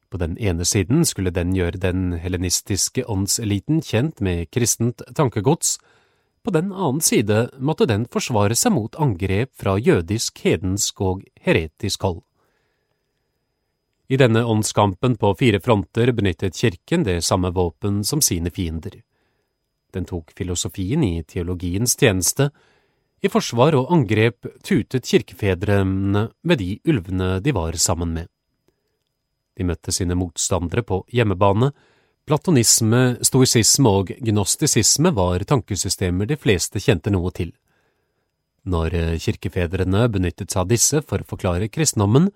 På 0.09 0.17
den 0.21 0.37
ene 0.37 0.65
siden 0.65 1.05
skulle 1.05 1.33
den 1.33 1.53
gjøre 1.57 1.81
den 1.81 2.13
helenistiske 2.21 3.05
åndseliten 3.09 3.81
kjent 3.85 4.21
med 4.25 4.49
kristent 4.53 5.01
tankegods, 5.15 5.77
på 6.43 6.53
den 6.55 6.71
annen 6.71 7.01
side 7.03 7.49
måtte 7.59 7.85
den 7.89 8.05
forsvare 8.09 8.55
seg 8.57 8.73
mot 8.73 8.95
angrep 9.01 9.51
fra 9.59 9.75
jødisk, 9.77 10.39
hedensk 10.45 11.01
og 11.01 11.25
heretisk 11.41 12.05
hold. 12.07 12.23
I 14.09 14.17
denne 14.17 14.41
åndskampen 14.45 15.15
på 15.21 15.35
fire 15.37 15.59
fronter 15.59 16.11
benyttet 16.11 16.55
kirken 16.57 17.03
det 17.05 17.21
samme 17.21 17.51
våpen 17.53 18.03
som 18.03 18.21
sine 18.25 18.49
fiender. 18.49 19.03
Den 19.93 20.05
tok 20.09 20.33
filosofien 20.37 21.03
i 21.03 21.23
teologiens 21.23 21.93
tjeneste. 21.93 22.49
I 23.21 23.29
forsvar 23.29 23.77
og 23.77 23.93
angrep 23.93 24.49
tutet 24.65 25.05
kirkefedrene 25.05 26.25
med 26.41 26.57
de 26.57 26.79
ulvene 26.89 27.37
de 27.39 27.53
var 27.53 27.77
sammen 27.77 28.15
med. 28.17 28.27
De 29.57 29.69
møtte 29.69 29.93
sine 29.93 30.17
motstandere 30.17 30.81
på 30.81 31.03
hjemmebane. 31.13 31.69
Platonisme, 32.25 33.19
stoisisme 33.21 33.93
og 33.93 34.13
gnostisisme 34.25 35.13
var 35.13 35.45
tankesystemer 35.45 36.25
de 36.25 36.37
fleste 36.37 36.81
kjente 36.81 37.13
noe 37.13 37.29
til. 37.29 37.53
Når 38.65 39.19
kirkefedrene 39.21 40.07
benyttet 40.09 40.49
seg 40.49 40.63
av 40.65 40.71
disse 40.73 41.01
for 41.05 41.21
å 41.21 41.29
forklare 41.29 41.69
kristendommen, 41.69 42.31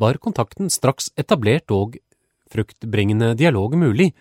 var 0.00 0.18
kontakten 0.22 0.70
straks 0.70 1.10
etablert 1.16 1.70
og 1.70 1.98
fruktbringende 2.50 3.34
dialog 3.38 3.76
mulig, 3.78 4.12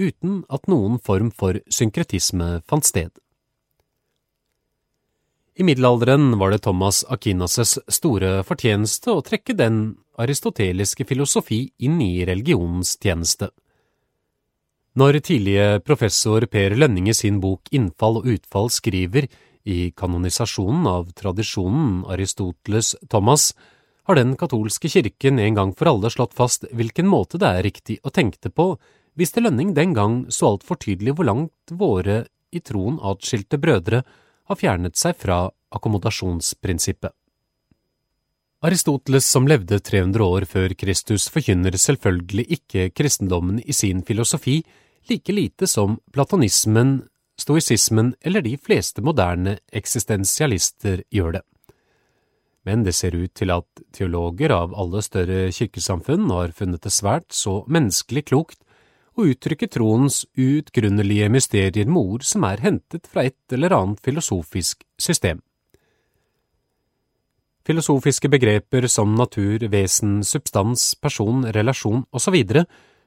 uten 0.00 0.42
at 0.48 0.68
noen 0.68 0.98
form 0.98 1.30
for 1.30 1.58
synkretisme 1.68 2.62
fant 2.68 2.88
sted. 2.88 3.10
I 5.52 5.66
middelalderen 5.68 6.38
var 6.40 6.52
det 6.52 6.62
Thomas 6.64 7.02
Akinas' 7.12 7.76
store 7.92 8.38
fortjeneste 8.48 9.12
å 9.12 9.24
trekke 9.24 9.52
den 9.56 9.82
aristoteliske 10.20 11.04
filosofi 11.08 11.66
inn 11.84 12.00
i 12.00 12.24
religionens 12.24 12.94
tjeneste. 12.96 13.50
Når 14.96 15.20
tidlige 15.24 15.80
professor 15.84 16.44
Per 16.52 16.74
Lønning 16.76 17.08
i 17.08 17.16
sin 17.16 17.38
bok 17.40 17.68
Innfall 17.72 18.18
og 18.20 18.28
utfall 18.32 18.68
skriver 18.72 19.28
i 19.64 19.92
kanonisasjonen 19.96 20.88
av 20.88 21.12
tradisjonen 21.16 22.02
Aristoteles 22.12 22.94
Thomas 23.08 23.52
har 24.08 24.18
den 24.18 24.34
katolske 24.36 24.90
kirken 24.90 25.38
en 25.38 25.54
gang 25.54 25.72
for 25.78 25.92
alle 25.92 26.10
slått 26.10 26.34
fast 26.34 26.66
hvilken 26.72 27.06
måte 27.08 27.38
det 27.38 27.48
er 27.48 27.66
riktig 27.66 27.98
å 28.02 28.10
tenke 28.10 28.50
på 28.50 28.74
hvis 29.18 29.34
det 29.34 29.44
Lønning 29.44 29.74
den 29.76 29.92
gang 29.94 30.22
så 30.32 30.54
altfor 30.54 30.80
tydelig 30.80 31.14
hvor 31.16 31.28
langt 31.28 31.74
våre 31.78 32.24
i 32.52 32.60
troen 32.64 32.98
atskilte 33.00 33.60
brødre 33.60 34.02
har 34.48 34.58
fjernet 34.58 34.96
seg 34.98 35.16
fra 35.20 35.44
akkommodasjonsprinsippet. 35.72 37.12
Aristoteles, 38.62 39.26
som 39.26 39.48
levde 39.50 39.80
300 39.82 40.22
år 40.22 40.46
før 40.46 40.74
Kristus, 40.78 41.26
forkynner 41.32 41.74
selvfølgelig 41.74 42.44
ikke 42.58 42.90
kristendommen 42.94 43.58
i 43.58 43.74
sin 43.74 44.04
filosofi 44.06 44.60
like 45.10 45.34
lite 45.34 45.66
som 45.66 45.98
platonismen, 46.14 47.00
stoisismen 47.40 48.14
eller 48.22 48.44
de 48.44 48.54
fleste 48.56 49.02
moderne 49.02 49.56
eksistensialister 49.74 51.02
gjør 51.10 51.38
det 51.38 51.42
men 52.66 52.84
det 52.86 52.94
ser 52.94 53.16
ut 53.18 53.32
til 53.34 53.50
at 53.54 53.84
teologer 53.94 54.54
av 54.54 54.74
alle 54.78 55.02
større 55.02 55.50
kirkesamfunn 55.54 56.30
har 56.30 56.54
funnet 56.56 56.84
det 56.84 56.92
svært 56.94 57.32
så 57.34 57.62
menneskelig 57.66 58.26
klokt 58.30 58.60
å 59.18 59.26
uttrykke 59.28 59.68
troens 59.68 60.22
uutgrunnelige 60.38 61.28
mysterier 61.32 61.88
med 61.88 62.00
ord 62.00 62.26
som 62.26 62.46
er 62.48 62.62
hentet 62.64 63.08
fra 63.10 63.26
et 63.28 63.56
eller 63.56 63.74
annet 63.76 64.00
filosofisk 64.04 64.86
system. 65.00 65.42
Filosofiske 67.66 68.26
begreper 68.30 68.88
som 68.90 69.12
natur, 69.14 69.62
vesen, 69.70 70.22
substans, 70.26 70.94
person, 70.98 71.44
relasjon 71.54 72.02
osv. 72.10 72.38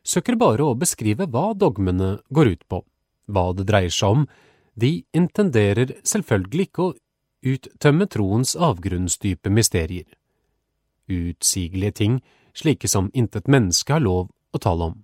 søker 0.06 0.38
bare 0.40 0.64
å 0.64 0.78
beskrive 0.80 1.28
hva 1.28 1.50
dogmene 1.58 2.20
går 2.32 2.54
ut 2.54 2.64
på, 2.70 2.80
hva 3.28 3.50
det 3.58 3.66
dreier 3.68 3.92
seg 3.92 4.20
om, 4.20 4.28
de 4.76 5.04
intenderer 5.16 5.98
selvfølgelig 6.04 6.70
ikke 6.70 6.86
å 6.86 6.96
uttømme 7.46 8.08
troens 8.10 8.56
avgrunnsdype 8.56 9.52
mysterier. 9.54 10.08
Utsigelige 11.06 11.98
ting, 12.02 12.20
slike 12.56 12.90
som 12.90 13.12
intet 13.14 13.50
menneske 13.52 13.94
har 13.94 14.04
lov 14.04 14.32
å 14.56 14.62
tale 14.62 14.92
om. 14.92 14.98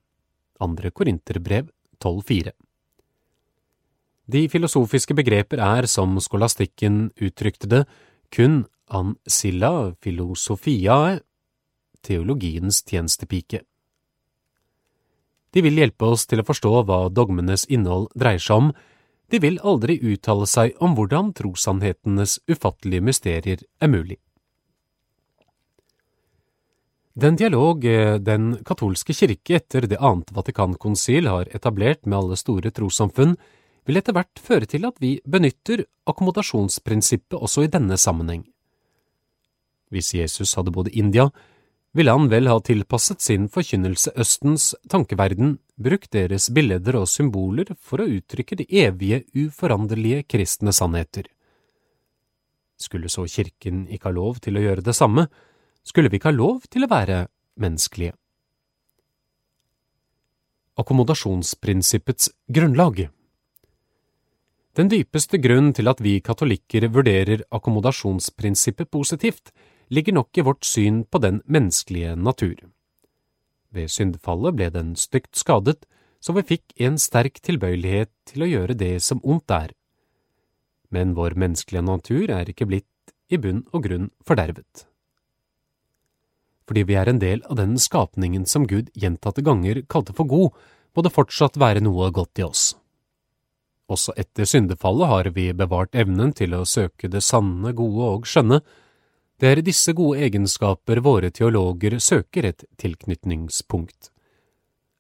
Andre 0.62 0.92
Korinterbrev 0.92 1.70
12,4 2.02 2.54
De 4.32 4.46
filosofiske 4.50 5.16
begreper 5.18 5.62
er, 5.62 5.86
som 5.86 6.18
skolastikken 6.20 7.12
uttrykte 7.20 7.68
det, 7.68 7.84
kun 8.32 8.64
ancilla 8.88 9.94
filosofiae, 10.02 11.20
teologiens 12.02 12.82
tjenestepike. 12.88 13.62
De 15.52 15.62
vil 15.62 15.82
hjelpe 15.82 16.08
oss 16.08 16.26
til 16.30 16.42
å 16.42 16.48
forstå 16.48 16.72
hva 16.88 17.02
dogmenes 17.12 17.68
innhold 17.68 18.08
dreier 18.16 18.42
seg 18.42 18.58
om, 18.58 18.72
de 19.32 19.40
vil 19.40 19.60
aldri 19.64 19.98
uttale 20.04 20.48
seg 20.50 20.76
om 20.84 20.98
hvordan 20.98 21.32
trossannhetenes 21.38 22.40
ufattelige 22.52 23.06
mysterier 23.08 23.64
er 23.80 23.92
mulig. 23.92 24.18
Den 27.22 27.36
dialog 27.36 27.84
eh, 27.86 28.18
den 28.24 28.54
katolske 28.64 29.14
kirke 29.16 29.58
etter 29.60 29.88
det 29.88 30.00
annet 30.00 30.32
Vatikankonsil 30.32 31.28
har 31.28 31.50
etablert 31.56 32.06
med 32.06 32.18
alle 32.18 32.38
store 32.40 32.72
trossamfunn, 32.72 33.36
vil 33.88 34.00
etter 34.00 34.16
hvert 34.16 34.40
føre 34.40 34.70
til 34.70 34.86
at 34.88 35.00
vi 35.02 35.18
benytter 35.28 35.84
akkommodasjonsprinsippet 36.08 37.36
også 37.36 37.66
i 37.66 37.72
denne 37.72 37.98
sammenheng. 38.00 38.46
Hvis 39.92 40.14
Jesus 40.16 40.54
hadde 40.56 40.72
i 40.72 41.00
India, 41.00 41.28
ville 41.98 42.12
han 42.12 42.30
vel 42.32 42.48
ha 42.48 42.60
tilpasset 42.64 43.22
sin 43.22 43.50
forkynnelse 43.52 44.14
Østens 44.20 44.72
tankeverden, 44.90 45.58
brukt 45.76 46.12
deres 46.16 46.48
billeder 46.54 46.96
og 47.02 47.10
symboler 47.12 47.74
for 47.80 48.04
å 48.04 48.08
uttrykke 48.08 48.62
de 48.62 48.68
evige, 48.84 49.24
uforanderlige 49.36 50.24
kristne 50.30 50.72
sannheter. 50.76 51.28
Skulle 52.80 53.12
så 53.12 53.28
kirken 53.30 53.86
ikke 53.92 54.10
ha 54.10 54.16
lov 54.16 54.40
til 54.42 54.58
å 54.58 54.64
gjøre 54.64 54.86
det 54.86 54.96
samme, 54.98 55.28
skulle 55.84 56.10
vi 56.10 56.22
ikke 56.22 56.32
ha 56.32 56.38
lov 56.38 56.68
til 56.72 56.86
å 56.86 56.92
være 56.92 57.26
menneskelige. 57.62 58.16
Akkommodasjonsprinsippets 60.82 62.32
grunnlag 62.48 63.10
Den 64.80 64.88
dypeste 64.88 65.38
grunn 65.44 65.74
til 65.76 65.92
at 65.92 66.00
vi 66.00 66.22
katolikker 66.24 66.88
vurderer 66.88 67.44
akkommodasjonsprinsippet 67.52 68.90
positivt, 68.90 69.52
ligger 69.92 70.16
nok 70.16 70.38
i 70.38 70.46
vårt 70.48 70.66
syn 70.66 71.04
på 71.04 71.20
den 71.20 71.42
menneskelige 71.46 72.16
natur. 72.16 72.56
Ved 73.72 73.92
syndfallet 73.92 74.56
ble 74.56 74.70
den 74.72 74.96
stygt 74.96 75.36
skadet, 75.40 75.84
så 76.22 76.36
vi 76.38 76.46
fikk 76.46 76.76
en 76.86 77.00
sterk 77.02 77.40
tilbøyelighet 77.44 78.12
til 78.30 78.46
å 78.46 78.50
gjøre 78.50 78.78
det 78.78 78.98
som 79.04 79.22
ondt 79.24 79.52
er. 79.52 79.74
Men 80.92 81.16
vår 81.18 81.36
menneskelige 81.40 81.84
natur 81.88 82.32
er 82.32 82.52
ikke 82.52 82.68
blitt 82.70 82.88
i 83.32 83.40
bunn 83.40 83.64
og 83.72 83.88
grunn 83.88 84.10
fordervet. 84.28 84.86
Fordi 86.68 86.84
vi 86.88 86.96
er 87.00 87.10
en 87.10 87.20
del 87.20 87.42
av 87.50 87.58
den 87.60 87.78
skapningen 87.80 88.46
som 88.48 88.68
Gud 88.68 88.92
gjentatte 88.96 89.44
ganger 89.44 89.82
kalte 89.92 90.16
for 90.16 90.30
god, 90.30 90.54
må 90.96 91.04
det 91.04 91.16
fortsatt 91.16 91.58
være 91.60 91.84
noe 91.84 92.12
godt 92.16 92.40
i 92.40 92.46
oss. 92.46 92.64
Også 93.92 94.14
etter 94.20 94.48
syndefallet 94.48 95.10
har 95.12 95.30
vi 95.36 95.50
bevart 95.56 95.96
evnen 96.00 96.32
til 96.36 96.56
å 96.56 96.68
søke 96.68 97.10
det 97.12 97.24
sanne, 97.26 97.74
gode 97.76 98.08
og 98.08 98.28
skjønne, 98.30 98.62
det 99.42 99.50
er 99.50 99.62
disse 99.66 99.94
gode 99.98 100.22
egenskaper 100.22 101.00
våre 101.02 101.32
teologer 101.34 101.96
søker 101.98 102.46
et 102.46 102.64
tilknytningspunkt. 102.78 104.12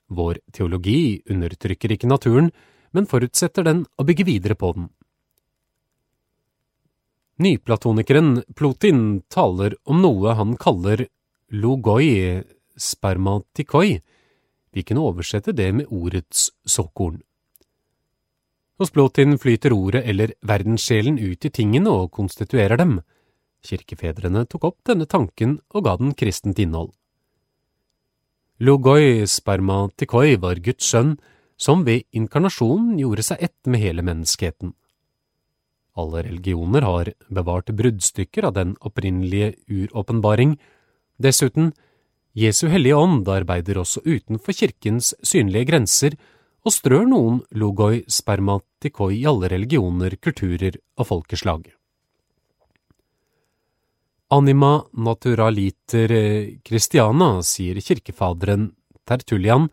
Vår 0.10 0.39
teologi 0.51 1.21
undertrykker 1.30 1.93
ikke 1.93 2.10
naturen, 2.10 2.49
men 2.91 3.06
forutsetter 3.06 3.67
den 3.67 3.86
å 4.01 4.06
bygge 4.08 4.25
videre 4.25 4.58
på 4.58 4.73
den. 4.75 4.89
Nyplatonikeren 7.41 8.41
Plotin 8.58 9.21
taler 9.30 9.77
om 9.86 10.01
noe 10.01 10.34
han 10.38 10.58
kaller 10.58 11.06
logoi 11.54 12.41
spermatikoi. 12.77 14.01
Vi 14.73 14.84
kunne 14.84 15.06
oversette 15.06 15.54
det 15.54 15.69
med 15.73 15.89
ordets 15.93 16.49
såkorn. 16.65 17.21
Hos 18.82 18.89
Plotin 18.89 19.38
flyter 19.38 19.73
ordet 19.73 20.04
eller 20.10 20.34
verdenssjelen 20.41 21.21
ut 21.21 21.45
i 21.45 21.54
tingene 21.54 21.93
og 21.93 22.12
konstituerer 22.17 22.82
dem. 22.82 22.99
Kirkefedrene 23.65 24.45
tok 24.50 24.65
opp 24.71 24.80
denne 24.89 25.06
tanken 25.06 25.60
og 25.74 25.86
ga 25.86 25.95
den 26.00 26.15
kristent 26.17 26.60
innhold. 26.62 26.91
Logoi 28.62 29.26
spermatikoi 29.26 30.36
var 30.41 30.62
Guds 30.62 30.86
sønn, 30.91 31.15
som 31.58 31.86
ved 31.86 32.06
inkarnasjonen 32.13 33.00
gjorde 33.00 33.26
seg 33.26 33.41
ett 33.47 33.69
med 33.69 33.82
hele 33.82 34.06
menneskeheten. 34.06 34.74
Alle 35.97 36.21
religioner 36.26 36.86
har 36.86 37.12
bevart 37.30 37.74
bruddstykker 37.76 38.47
av 38.47 38.56
den 38.56 38.76
opprinnelige 38.80 39.56
uråpenbaring. 39.69 40.56
Dessuten, 41.21 41.74
Jesu 42.38 42.67
hellige 42.71 42.95
ånd 42.95 43.28
arbeider 43.28 43.82
også 43.82 44.06
utenfor 44.06 44.56
kirkens 44.56 45.12
synlige 45.26 45.67
grenser 45.74 46.15
og 46.63 46.71
strør 46.78 47.10
noen 47.10 47.41
logoi 47.52 48.06
spermatikoi 48.08 49.17
i 49.19 49.28
alle 49.28 49.50
religioner, 49.52 50.15
kulturer 50.21 50.78
og 50.97 51.10
folkeslag. 51.10 51.67
Anima 54.31 54.85
naturaliter 54.93 56.11
Christiana, 56.63 57.41
sier 57.43 57.75
kirkefaderen 57.83 58.69
Tertullian, 59.03 59.65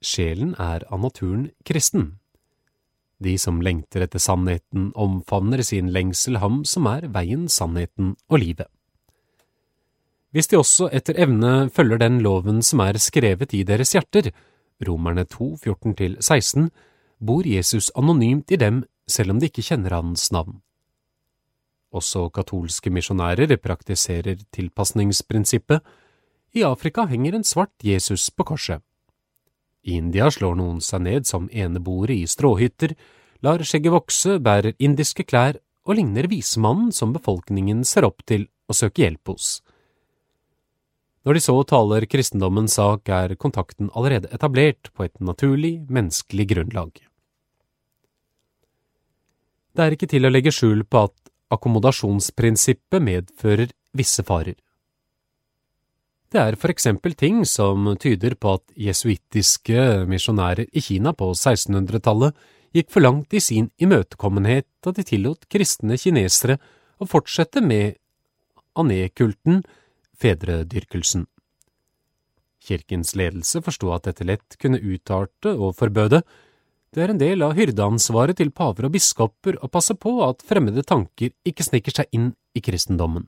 sjelen 0.00 0.54
er 0.56 0.86
av 0.88 1.02
naturen 1.02 1.50
kristen. 1.68 2.06
De 3.20 3.36
som 3.36 3.60
lengter 3.60 4.06
etter 4.06 4.22
sannheten, 4.22 4.94
omfavner 4.96 5.60
sin 5.60 5.92
lengsel 5.92 6.40
ham 6.40 6.62
som 6.64 6.88
er 6.88 7.04
veien, 7.12 7.44
sannheten 7.52 8.14
og 8.32 8.40
livet. 8.40 8.70
Hvis 10.32 10.48
de 10.48 10.62
også 10.62 10.88
etter 10.88 11.20
evne 11.20 11.68
følger 11.68 12.00
den 12.00 12.22
loven 12.24 12.64
som 12.64 12.80
er 12.80 12.96
skrevet 12.96 13.52
i 13.52 13.60
deres 13.68 13.92
hjerter, 13.92 14.32
Romerne 14.88 15.28
2, 15.28 15.52
14–16, 15.68 16.70
bor 17.20 17.44
Jesus 17.44 17.92
anonymt 17.92 18.56
i 18.56 18.56
dem 18.56 18.86
selv 19.04 19.36
om 19.36 19.38
de 19.38 19.52
ikke 19.52 19.68
kjenner 19.68 20.00
hans 20.00 20.30
navn. 20.32 20.62
Også 21.92 22.28
katolske 22.32 22.90
misjonærer 22.90 23.56
praktiserer 23.60 24.40
tilpasningsprinsippet. 24.54 25.82
I 26.56 26.64
Afrika 26.64 27.04
henger 27.08 27.36
en 27.36 27.44
svart 27.44 27.74
Jesus 27.84 28.30
på 28.30 28.46
korset. 28.48 28.80
I 29.84 29.98
India 29.98 30.30
slår 30.30 30.56
noen 30.56 30.80
seg 30.84 31.02
ned 31.04 31.26
som 31.26 31.50
eneboere 31.50 32.14
i 32.14 32.28
stråhytter, 32.30 32.94
lar 33.42 33.64
skjegget 33.66 33.92
vokse, 33.92 34.38
bærer 34.38 34.76
indiske 34.78 35.26
klær 35.26 35.58
og 35.82 35.98
ligner 35.98 36.28
vismannen 36.30 36.92
som 36.94 37.12
befolkningen 37.12 37.82
ser 37.84 38.06
opp 38.06 38.22
til 38.28 38.46
og 38.70 38.78
søker 38.78 39.08
hjelp 39.08 39.32
hos. 39.34 39.52
Når 41.22 41.38
de 41.38 41.42
så 41.42 41.54
taler 41.70 42.06
kristendommens 42.10 42.74
sak, 42.78 43.06
er 43.08 43.36
kontakten 43.38 43.90
allerede 43.94 44.30
etablert 44.34 44.90
på 44.94 45.06
et 45.06 45.20
naturlig, 45.22 45.84
menneskelig 45.90 46.48
grunnlag. 46.54 47.02
Det 49.72 49.84
er 49.84 49.94
ikke 49.94 50.10
til 50.10 50.26
å 50.26 50.32
legge 50.32 50.52
skjul 50.52 50.82
på 50.84 51.06
at 51.06 51.14
akkommodasjonsprinsippet 51.52 53.02
medfører 53.02 53.72
visse 53.96 54.24
farer. 54.26 54.56
Det 56.32 56.40
er 56.40 56.56
for 56.56 56.72
eksempel 56.72 57.12
ting 57.12 57.42
som 57.44 57.90
tyder 58.00 58.38
på 58.40 58.54
at 58.56 58.64
jesuittiske 58.80 60.06
misjonærer 60.08 60.70
i 60.72 60.80
Kina 60.80 61.12
på 61.12 61.28
1600-tallet 61.34 62.32
gikk 62.72 62.88
for 62.94 63.04
langt 63.04 63.34
i 63.36 63.40
sin 63.44 63.68
imøtekommenhet 63.76 64.64
da 64.84 64.94
de 64.96 65.04
tillot 65.04 65.44
kristne 65.52 65.98
kinesere 66.00 66.56
å 66.96 67.08
fortsette 67.08 67.60
med 67.60 67.98
anekulten, 68.80 69.60
fedredyrkelsen. 70.16 71.26
Kirkens 72.62 73.12
ledelse 73.18 73.60
forsto 73.64 73.90
at 73.92 74.06
dette 74.08 74.24
lett 74.24 74.56
kunne 74.62 74.80
utarte 74.80 75.52
og 75.52 75.74
forbøde, 75.76 76.22
det 76.92 77.02
er 77.02 77.12
en 77.12 77.20
del 77.20 77.40
av 77.44 77.54
hyrdeansvaret 77.56 78.36
til 78.36 78.50
paver 78.52 78.88
og 78.88 78.92
biskoper 78.92 79.56
å 79.64 79.70
passe 79.72 79.96
på 79.96 80.18
at 80.26 80.44
fremmede 80.44 80.84
tanker 80.84 81.32
ikke 81.48 81.64
sniker 81.64 81.94
seg 81.96 82.10
inn 82.12 82.32
i 82.52 82.60
kristendommen. 82.60 83.24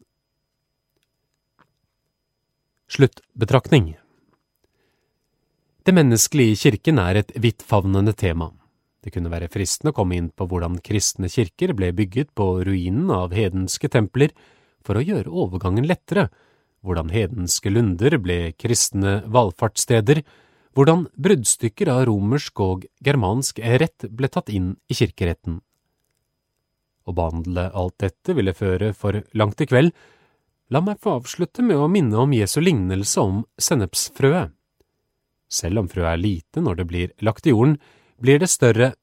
Sluttbetraktning 2.93 3.95
Det 5.85 5.95
menneskelige 5.97 6.53
i 6.53 6.61
kirken 6.61 7.01
er 7.01 7.23
et 7.23 7.33
vidtfavnende 7.41 8.13
tema. 8.13 8.51
Det 9.01 9.13
kunne 9.13 9.33
være 9.33 9.49
fristende 9.53 9.95
å 9.95 9.97
komme 9.97 10.19
inn 10.21 10.29
på 10.29 10.45
hvordan 10.49 10.77
kristne 10.85 11.29
kirker 11.33 11.73
ble 11.77 11.91
bygget 11.97 12.35
på 12.37 12.47
ruinen 12.69 13.09
av 13.13 13.33
hedenske 13.37 13.89
templer 13.89 14.37
for 14.85 15.01
å 15.01 15.05
gjøre 15.05 15.33
overgangen 15.33 15.89
lettere, 15.89 16.29
hvordan 16.85 17.09
hedenske 17.13 17.73
lunder 17.73 18.19
ble 18.21 18.53
kristne 18.61 19.23
valfartssteder, 19.33 20.21
hvordan 20.75 21.07
bruddstykker 21.15 21.91
av 21.93 22.05
romersk 22.09 22.61
og 22.65 22.87
germansk 23.05 23.61
rett 23.63 24.07
ble 24.11 24.31
tatt 24.33 24.51
inn 24.51 24.75
i 24.91 24.97
kirkeretten. 24.99 25.61
Å 27.05 27.13
behandle 27.13 27.69
alt 27.77 27.99
dette 28.01 28.35
ville 28.35 28.55
føre 28.57 28.93
for 28.97 29.21
langt 29.37 29.61
i 29.61 29.69
kveld. 29.69 29.93
La 30.73 30.81
meg 30.81 30.99
få 31.05 31.19
avslutte 31.21 31.63
med 31.63 31.79
å 31.79 31.91
minne 31.93 32.17
om 32.19 32.33
Jesu 32.33 32.61
lignelse 32.63 33.21
om 33.21 33.43
sennepsfrøet. 33.61 34.55
Selv 35.55 35.85
om 35.85 35.91
frøet 35.91 36.15
er 36.15 36.23
lite 36.23 36.65
når 36.65 36.81
det 36.81 36.89
blir 36.91 37.13
lagt 37.23 37.47
i 37.47 37.53
jorden, 37.53 37.77
blir 38.19 38.41
det 38.41 38.51
større 38.51 38.95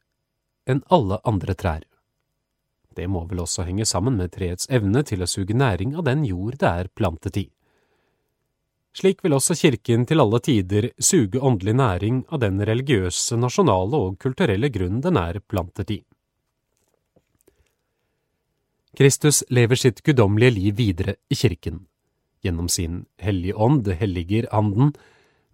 enn 0.68 0.82
alle 0.90 1.22
andre 1.28 1.56
trær. 1.56 1.86
Det 2.92 3.08
må 3.08 3.24
vel 3.30 3.46
også 3.46 3.64
henge 3.64 3.86
sammen 3.88 4.18
med 4.20 4.34
treets 4.34 4.68
evne 4.68 5.06
til 5.08 5.24
å 5.24 5.30
suge 5.30 5.56
næring 5.56 5.96
av 5.96 6.10
den 6.10 6.26
jord 6.28 6.58
det 6.60 6.68
er 6.68 6.92
plantet 6.92 7.38
i. 7.40 7.46
Slik 8.92 9.24
vil 9.24 9.34
også 9.38 9.56
kirken 9.56 10.04
til 10.06 10.20
alle 10.20 10.40
tider 10.44 10.90
suge 11.00 11.40
åndelig 11.40 11.78
næring 11.80 12.24
av 12.28 12.42
den 12.44 12.60
religiøse, 12.68 13.38
nasjonale 13.40 14.00
og 14.08 14.18
kulturelle 14.20 14.70
grunnen 14.70 15.00
den 15.04 15.20
er 15.20 15.40
plantet 15.40 15.94
i. 15.96 16.02
Kristus 18.98 19.40
lever 19.50 19.80
sitt 19.80 20.04
guddommelige 20.04 20.52
liv 20.58 20.76
videre 20.76 21.16
i 21.32 21.38
kirken. 21.40 21.86
Gjennom 22.44 22.68
sin 22.68 23.06
hellige 23.22 23.56
ånd 23.56 23.88
helliger 23.96 24.50
anden, 24.52 24.92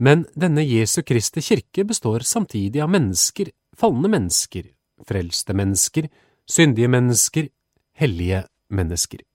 men 0.01 0.25
denne 0.33 0.65
Jesu 0.65 1.03
Kristi 1.05 1.43
kirke 1.45 1.85
består 1.85 2.25
samtidig 2.25 2.81
av 2.81 2.89
mennesker, 2.89 3.51
falne 3.77 4.09
mennesker, 4.09 4.71
frelste 5.05 5.53
mennesker, 5.53 6.09
syndige 6.49 6.89
mennesker, 6.89 7.49
hellige 8.01 8.43
mennesker. 8.73 9.26